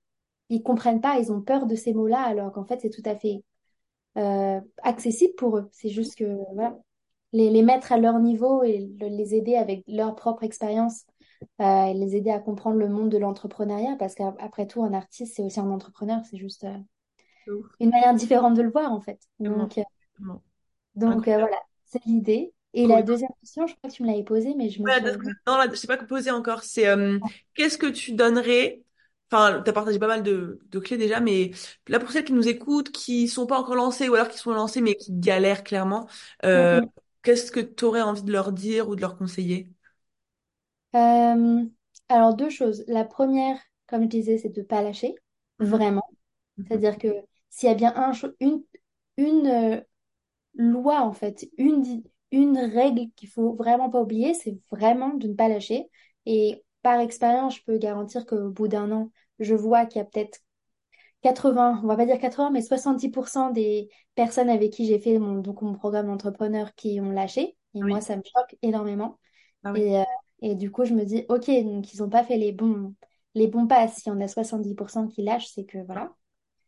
Ils 0.50 0.62
comprennent 0.62 1.00
pas, 1.00 1.18
ils 1.18 1.32
ont 1.32 1.40
peur 1.42 1.66
de 1.66 1.74
ces 1.76 1.94
mots-là, 1.94 2.22
alors 2.22 2.52
qu'en 2.52 2.64
fait, 2.64 2.80
c'est 2.80 2.90
tout 2.90 3.02
à 3.04 3.16
fait 3.16 3.42
euh, 4.18 4.60
accessible 4.82 5.34
pour 5.36 5.58
eux. 5.58 5.68
C'est 5.72 5.88
juste 5.90 6.16
que, 6.16 6.24
voilà, 6.54 6.78
les, 7.32 7.50
les 7.50 7.62
mettre 7.62 7.92
à 7.92 7.98
leur 7.98 8.18
niveau 8.20 8.62
et 8.64 8.90
le- 9.00 9.08
les 9.08 9.34
aider 9.34 9.56
avec 9.56 9.84
leur 9.88 10.14
propre 10.16 10.42
expérience, 10.44 11.04
euh, 11.60 11.84
et 11.86 11.94
les 11.94 12.16
aider 12.16 12.30
à 12.30 12.38
comprendre 12.40 12.78
le 12.78 12.88
monde 12.88 13.10
de 13.10 13.18
l'entrepreneuriat, 13.18 13.96
parce 13.98 14.14
qu'après 14.14 14.66
tout, 14.66 14.82
un 14.84 14.92
artiste, 14.94 15.34
c'est 15.36 15.42
aussi 15.42 15.60
un 15.60 15.70
entrepreneur, 15.70 16.20
c'est 16.24 16.38
juste 16.38 16.64
euh, 16.64 16.78
une 17.80 17.90
manière 17.90 18.14
différente 18.14 18.54
de 18.56 18.62
le 18.62 18.70
voir, 18.70 18.92
en 18.92 19.00
fait. 19.00 19.20
Donc, 19.40 19.78
euh, 19.78 19.82
donc 20.94 21.24
voilà, 21.26 21.56
c'est 21.84 22.04
l'idée. 22.06 22.52
Et 22.74 22.86
la 22.86 23.02
deuxième 23.02 23.30
question, 23.40 23.66
je 23.66 23.74
crois 23.74 23.90
que 23.90 23.94
tu 23.94 24.02
me 24.02 24.08
l'avais 24.08 24.22
posée, 24.24 24.54
mais 24.54 24.70
je 24.70 24.82
me 24.82 24.88
Ouais, 24.88 25.00
non, 25.46 25.56
là, 25.58 25.66
je 25.70 25.74
sais 25.74 25.86
pas 25.86 25.96
que 25.98 26.04
poser 26.06 26.30
encore. 26.30 26.62
C'est 26.64 26.88
euh, 26.88 27.18
qu'est-ce 27.54 27.76
que 27.76 27.86
tu 27.86 28.12
donnerais? 28.12 28.82
Enfin, 29.30 29.62
tu 29.62 29.68
as 29.70 29.72
partagé 29.72 29.98
pas 29.98 30.06
mal 30.08 30.22
de, 30.22 30.58
de 30.70 30.78
clés 30.80 30.96
déjà, 30.96 31.20
mais 31.20 31.50
là 31.86 32.00
pour 32.00 32.10
celles 32.10 32.24
qui 32.24 32.32
nous 32.32 32.48
écoutent, 32.48 32.90
qui 32.90 33.28
sont 33.28 33.46
pas 33.46 33.58
encore 33.58 33.74
lancées 33.76 34.08
ou 34.08 34.14
alors 34.14 34.28
qui 34.28 34.38
sont 34.38 34.52
lancées 34.52 34.80
mais 34.80 34.96
qui 34.96 35.12
galèrent 35.12 35.62
clairement, 35.62 36.08
euh, 36.44 36.80
qu'est-ce 37.22 37.52
que 37.52 37.60
tu 37.60 37.84
aurais 37.84 38.00
envie 38.02 38.22
de 38.24 38.32
leur 38.32 38.50
dire 38.52 38.88
ou 38.88 38.96
de 38.96 39.00
leur 39.02 39.16
conseiller? 39.16 39.70
Euh, 40.94 41.64
alors, 42.08 42.34
deux 42.34 42.50
choses. 42.50 42.84
La 42.88 43.04
première, 43.04 43.58
comme 43.86 44.02
je 44.04 44.08
disais, 44.08 44.38
c'est 44.38 44.48
de 44.50 44.60
ne 44.60 44.66
pas 44.66 44.82
lâcher, 44.82 45.14
Mhm, 45.58 45.78
vraiment. 45.78 46.02
mhm. 46.58 46.66
C'est-à-dire 46.70 46.98
que 46.98 47.08
s'il 47.50 47.68
y 47.68 47.72
a 47.72 47.74
bien 47.76 47.94
un, 47.96 48.12
une, 48.40 48.64
une 49.18 49.46
euh, 49.48 49.80
loi, 50.56 51.02
en 51.02 51.12
fait, 51.12 51.48
une, 51.58 52.02
une 52.32 52.58
règle 52.58 53.10
qu'il 53.16 53.28
faut 53.30 53.54
vraiment 53.54 53.90
pas 53.90 54.02
oublier, 54.02 54.34
c'est 54.34 54.58
vraiment 54.70 55.14
de 55.14 55.28
ne 55.28 55.34
pas 55.34 55.48
lâcher. 55.48 55.90
Et 56.26 56.64
par 56.82 57.00
expérience, 57.00 57.56
je 57.58 57.64
peux 57.64 57.78
garantir 57.78 58.26
qu'au 58.26 58.50
bout 58.50 58.68
d'un 58.68 58.90
an, 58.92 59.12
je 59.40 59.54
vois 59.54 59.86
qu'il 59.86 60.00
y 60.00 60.02
a 60.02 60.06
peut-être 60.06 60.40
80, 61.22 61.80
on 61.84 61.86
va 61.88 61.96
pas 61.96 62.06
dire 62.06 62.18
80, 62.20 62.50
mais 62.50 62.62
70% 62.62 63.50
des 63.50 63.90
personnes 64.14 64.48
avec 64.50 64.72
qui 64.72 64.86
j'ai 64.86 64.98
fait 65.00 65.18
mon, 65.18 65.38
donc 65.40 65.62
mon 65.62 65.74
programme 65.74 66.06
d'entrepreneur 66.08 66.74
qui 66.74 67.00
ont 67.00 67.10
lâché. 67.12 67.56
Et 67.74 67.82
moi, 67.82 68.00
ça 68.00 68.16
me 68.16 68.22
choque 68.24 68.56
énormément. 68.62 69.18
ah 69.64 69.72
oui, 69.72 69.84
Et, 69.84 69.98
euh, 69.98 70.04
et 70.42 70.54
du 70.54 70.70
coup, 70.70 70.84
je 70.84 70.94
me 70.94 71.04
dis, 71.04 71.24
OK, 71.28 71.46
donc 71.64 71.92
ils 71.94 71.98
n'ont 72.00 72.10
pas 72.10 72.24
fait 72.24 72.36
les 72.38 72.52
bons, 72.52 72.94
les 73.34 73.46
bons 73.48 73.66
pas. 73.66 73.88
Si 73.88 74.10
on 74.10 74.20
a 74.20 74.28
70% 74.28 75.06
qui 75.08 75.22
lâchent, 75.22 75.48
c'est 75.54 75.64
que 75.64 75.78
voilà. 75.86 76.12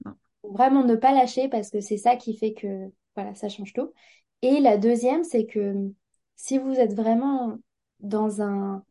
non. 0.04 0.16
Faut 0.42 0.52
Vraiment 0.52 0.84
ne 0.84 0.96
pas 0.96 1.12
lâcher 1.12 1.48
parce 1.48 1.70
que 1.70 1.80
c'est 1.80 1.96
ça 1.98 2.16
qui 2.16 2.36
fait 2.36 2.52
que 2.54 2.90
voilà, 3.16 3.34
ça 3.34 3.48
change 3.48 3.72
tout. 3.72 3.92
Et 4.42 4.60
la 4.60 4.76
deuxième, 4.78 5.24
c'est 5.24 5.46
que 5.46 5.74
si 6.36 6.58
vous 6.58 6.72
êtes 6.74 6.94
vraiment 6.94 7.58
dans 8.00 8.42
un, 8.42 8.84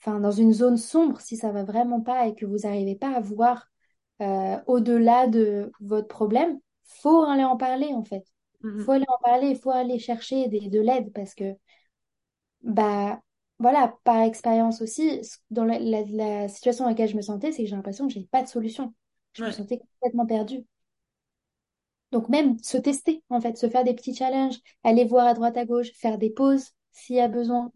enfin, 0.00 0.20
dans 0.20 0.30
une 0.30 0.52
zone 0.52 0.76
sombre, 0.76 1.20
si 1.20 1.36
ça 1.36 1.52
va 1.52 1.64
vraiment 1.64 2.00
pas 2.00 2.26
et 2.26 2.34
que 2.34 2.46
vous 2.46 2.58
n'arrivez 2.58 2.96
pas 2.96 3.10
à 3.16 3.20
voir 3.20 3.66
euh, 4.22 4.58
au-delà 4.66 5.26
de 5.28 5.72
votre 5.80 6.08
problème, 6.08 6.58
faut 6.84 7.22
aller 7.24 7.44
en 7.44 7.56
parler 7.56 7.92
en 7.94 8.04
fait. 8.04 8.24
Faut 8.76 8.92
Mhm. 8.92 8.92
aller 8.92 9.04
en 9.08 9.18
parler, 9.22 9.48
il 9.48 9.58
faut 9.58 9.70
aller 9.70 9.98
chercher 9.98 10.48
des- 10.48 10.68
de 10.70 10.80
l'aide 10.80 11.12
parce 11.12 11.34
que 11.34 11.54
bah, 12.62 13.20
voilà, 13.58 13.96
par 14.04 14.22
expérience 14.22 14.82
aussi, 14.82 15.20
dans 15.50 15.64
la, 15.64 15.78
la- 15.78 16.04
la 16.04 16.48
situation 16.48 16.84
dans 16.84 16.90
laquelle 16.90 17.08
je 17.08 17.16
me 17.16 17.22
sentais, 17.22 17.52
c'est 17.52 17.62
que 17.64 17.68
j'ai 17.68 17.76
l'impression 17.76 18.06
que 18.08 18.12
j'ai 18.14 18.24
pas 18.30 18.42
de 18.42 18.48
solution. 18.48 18.94
Je 19.34 19.48
me 19.48 19.52
sentais 19.52 19.78
complètement 19.80 20.26
perdue. 20.26 20.64
Donc 22.12 22.28
même 22.28 22.58
se 22.62 22.78
tester, 22.78 23.22
en 23.28 23.40
fait, 23.40 23.56
se 23.58 23.68
faire 23.68 23.84
des 23.84 23.94
petits 23.94 24.14
challenges, 24.14 24.56
aller 24.84 25.04
voir 25.04 25.26
à 25.26 25.34
droite 25.34 25.56
à 25.56 25.64
gauche, 25.66 25.90
faire 25.94 26.16
des 26.18 26.30
pauses 26.30 26.70
s'il 26.92 27.16
y 27.16 27.20
a 27.20 27.28
besoin. 27.28 27.70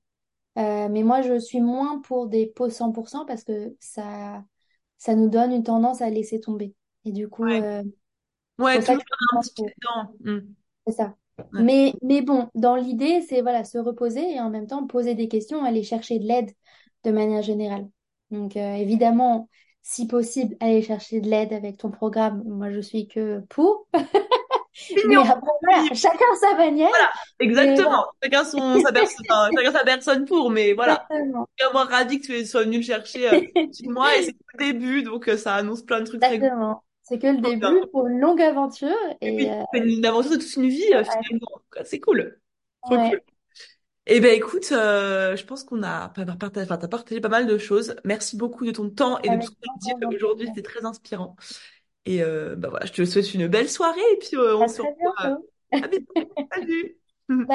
Euh, 0.58 0.88
mais 0.90 1.02
moi, 1.04 1.22
je 1.22 1.38
suis 1.40 1.60
moins 1.60 2.00
pour 2.00 2.28
des 2.28 2.46
pauses 2.48 2.74
100% 2.74 3.26
parce 3.26 3.44
que 3.44 3.76
ça, 3.80 4.44
ça 4.98 5.14
nous 5.16 5.28
donne 5.30 5.52
une 5.52 5.64
tendance 5.64 6.02
à 6.02 6.10
laisser 6.10 6.40
tomber. 6.40 6.74
Et 7.06 7.12
du 7.12 7.28
coup, 7.28 7.44
ouais, 7.44 7.62
euh, 7.62 7.84
ouais, 8.58 8.82
toujours 8.82 8.98
je 9.00 9.04
un 9.38 9.42
petit. 9.42 9.74
Mhm. 10.20 10.54
c'est 10.86 10.92
ça. 10.94 11.16
Ouais, 11.52 11.62
Mais, 11.62 11.92
mais 12.02 12.22
bon, 12.22 12.48
dans 12.54 12.76
l'idée, 12.76 13.22
c'est 13.28 13.42
voilà, 13.42 13.64
se 13.64 13.78
reposer 13.78 14.34
et 14.34 14.40
en 14.40 14.50
même 14.50 14.66
temps 14.66 14.86
poser 14.86 15.14
des 15.14 15.28
questions, 15.28 15.64
aller 15.64 15.82
chercher 15.82 16.18
de 16.18 16.26
l'aide 16.26 16.50
de 17.04 17.10
manière 17.10 17.42
générale. 17.42 17.88
Donc 18.30 18.56
euh, 18.56 18.74
évidemment, 18.74 19.48
si 19.82 20.06
possible, 20.06 20.56
aller 20.60 20.82
chercher 20.82 21.20
de 21.20 21.28
l'aide 21.28 21.52
avec 21.52 21.76
ton 21.76 21.90
programme. 21.90 22.42
Moi, 22.46 22.70
je 22.70 22.80
suis 22.80 23.08
que 23.08 23.40
pour. 23.48 23.86
Mais 25.06 25.16
après, 25.16 25.50
voilà, 25.62 25.94
chacun 25.94 26.24
sa 26.40 26.56
manière. 26.56 26.88
Voilà, 26.88 27.12
exactement. 27.40 28.06
Chacun 28.22 28.44
son, 28.44 28.80
sa 28.80 28.92
personne, 28.92 29.26
chacun 29.56 29.72
sa 29.72 29.84
personne 29.84 30.24
pour, 30.24 30.50
mais 30.50 30.72
voilà. 30.72 31.06
exactement. 31.10 31.48
Et 31.58 31.72
moi, 31.72 31.84
ravi 31.84 32.20
que 32.20 32.26
tu 32.26 32.46
sois 32.46 32.64
venu 32.64 32.78
le 32.78 32.82
chercher 32.82 33.28
euh, 33.28 33.40
chez 33.54 33.88
moi 33.88 34.16
et 34.16 34.22
c'est 34.22 34.36
le 34.54 34.72
début, 34.72 35.02
donc 35.02 35.28
euh, 35.28 35.36
ça 35.36 35.54
annonce 35.54 35.82
plein 35.82 36.00
de 36.00 36.06
trucs 36.06 36.20
très 36.20 36.34
Exactement. 36.34 36.82
C'est 37.12 37.18
que 37.18 37.26
le 37.26 37.42
début 37.42 37.86
pour 37.92 38.06
une 38.06 38.18
longue 38.20 38.40
aventure. 38.40 38.88
Et 39.20 39.42
Et 39.42 39.50
euh, 39.50 39.62
une 39.74 40.04
aventure 40.06 40.30
de 40.30 40.36
toute 40.36 40.56
une 40.56 40.68
vie, 40.68 40.82
finalement. 40.86 41.62
C'est 41.84 42.00
cool. 42.00 42.40
Trop 42.82 42.96
ouais, 42.96 43.10
cool. 43.10 43.20
Eh 44.06 44.20
ben 44.20 44.34
écoute, 44.34 44.72
euh, 44.72 45.36
je 45.36 45.44
pense 45.44 45.62
qu'on 45.62 45.82
a 45.82 46.08
partagé, 46.08 46.64
enfin, 46.64 46.78
t'as 46.78 46.88
partagé 46.88 47.20
pas 47.20 47.28
mal 47.28 47.46
de 47.46 47.58
choses. 47.58 47.94
Merci 48.04 48.36
beaucoup 48.36 48.64
de 48.64 48.72
ton 48.72 48.90
temps 48.90 49.18
et 49.20 49.28
de 49.28 49.34
tout 49.34 49.34
avec 49.34 49.44
ce 49.44 49.50
que 49.50 49.54
tu 49.60 49.90
as 49.90 49.94
grand, 49.98 50.10
dit 50.10 50.16
aujourd'hui. 50.16 50.46
C'était 50.48 50.62
très 50.62 50.84
inspirant. 50.84 51.36
Et 52.06 52.22
euh, 52.22 52.56
bah 52.56 52.68
voilà, 52.70 52.86
je 52.86 52.92
te 52.92 53.04
souhaite 53.04 53.32
une 53.34 53.46
belle 53.46 53.68
soirée 53.68 54.00
et 54.14 54.18
puis 54.18 54.36
euh, 54.36 54.56
on 54.56 54.62
À 54.62 54.68
se 54.68 54.82
retrouve. 54.82 55.12
à 55.18 55.28
bientôt. 55.28 55.48
Salut! 56.52 56.96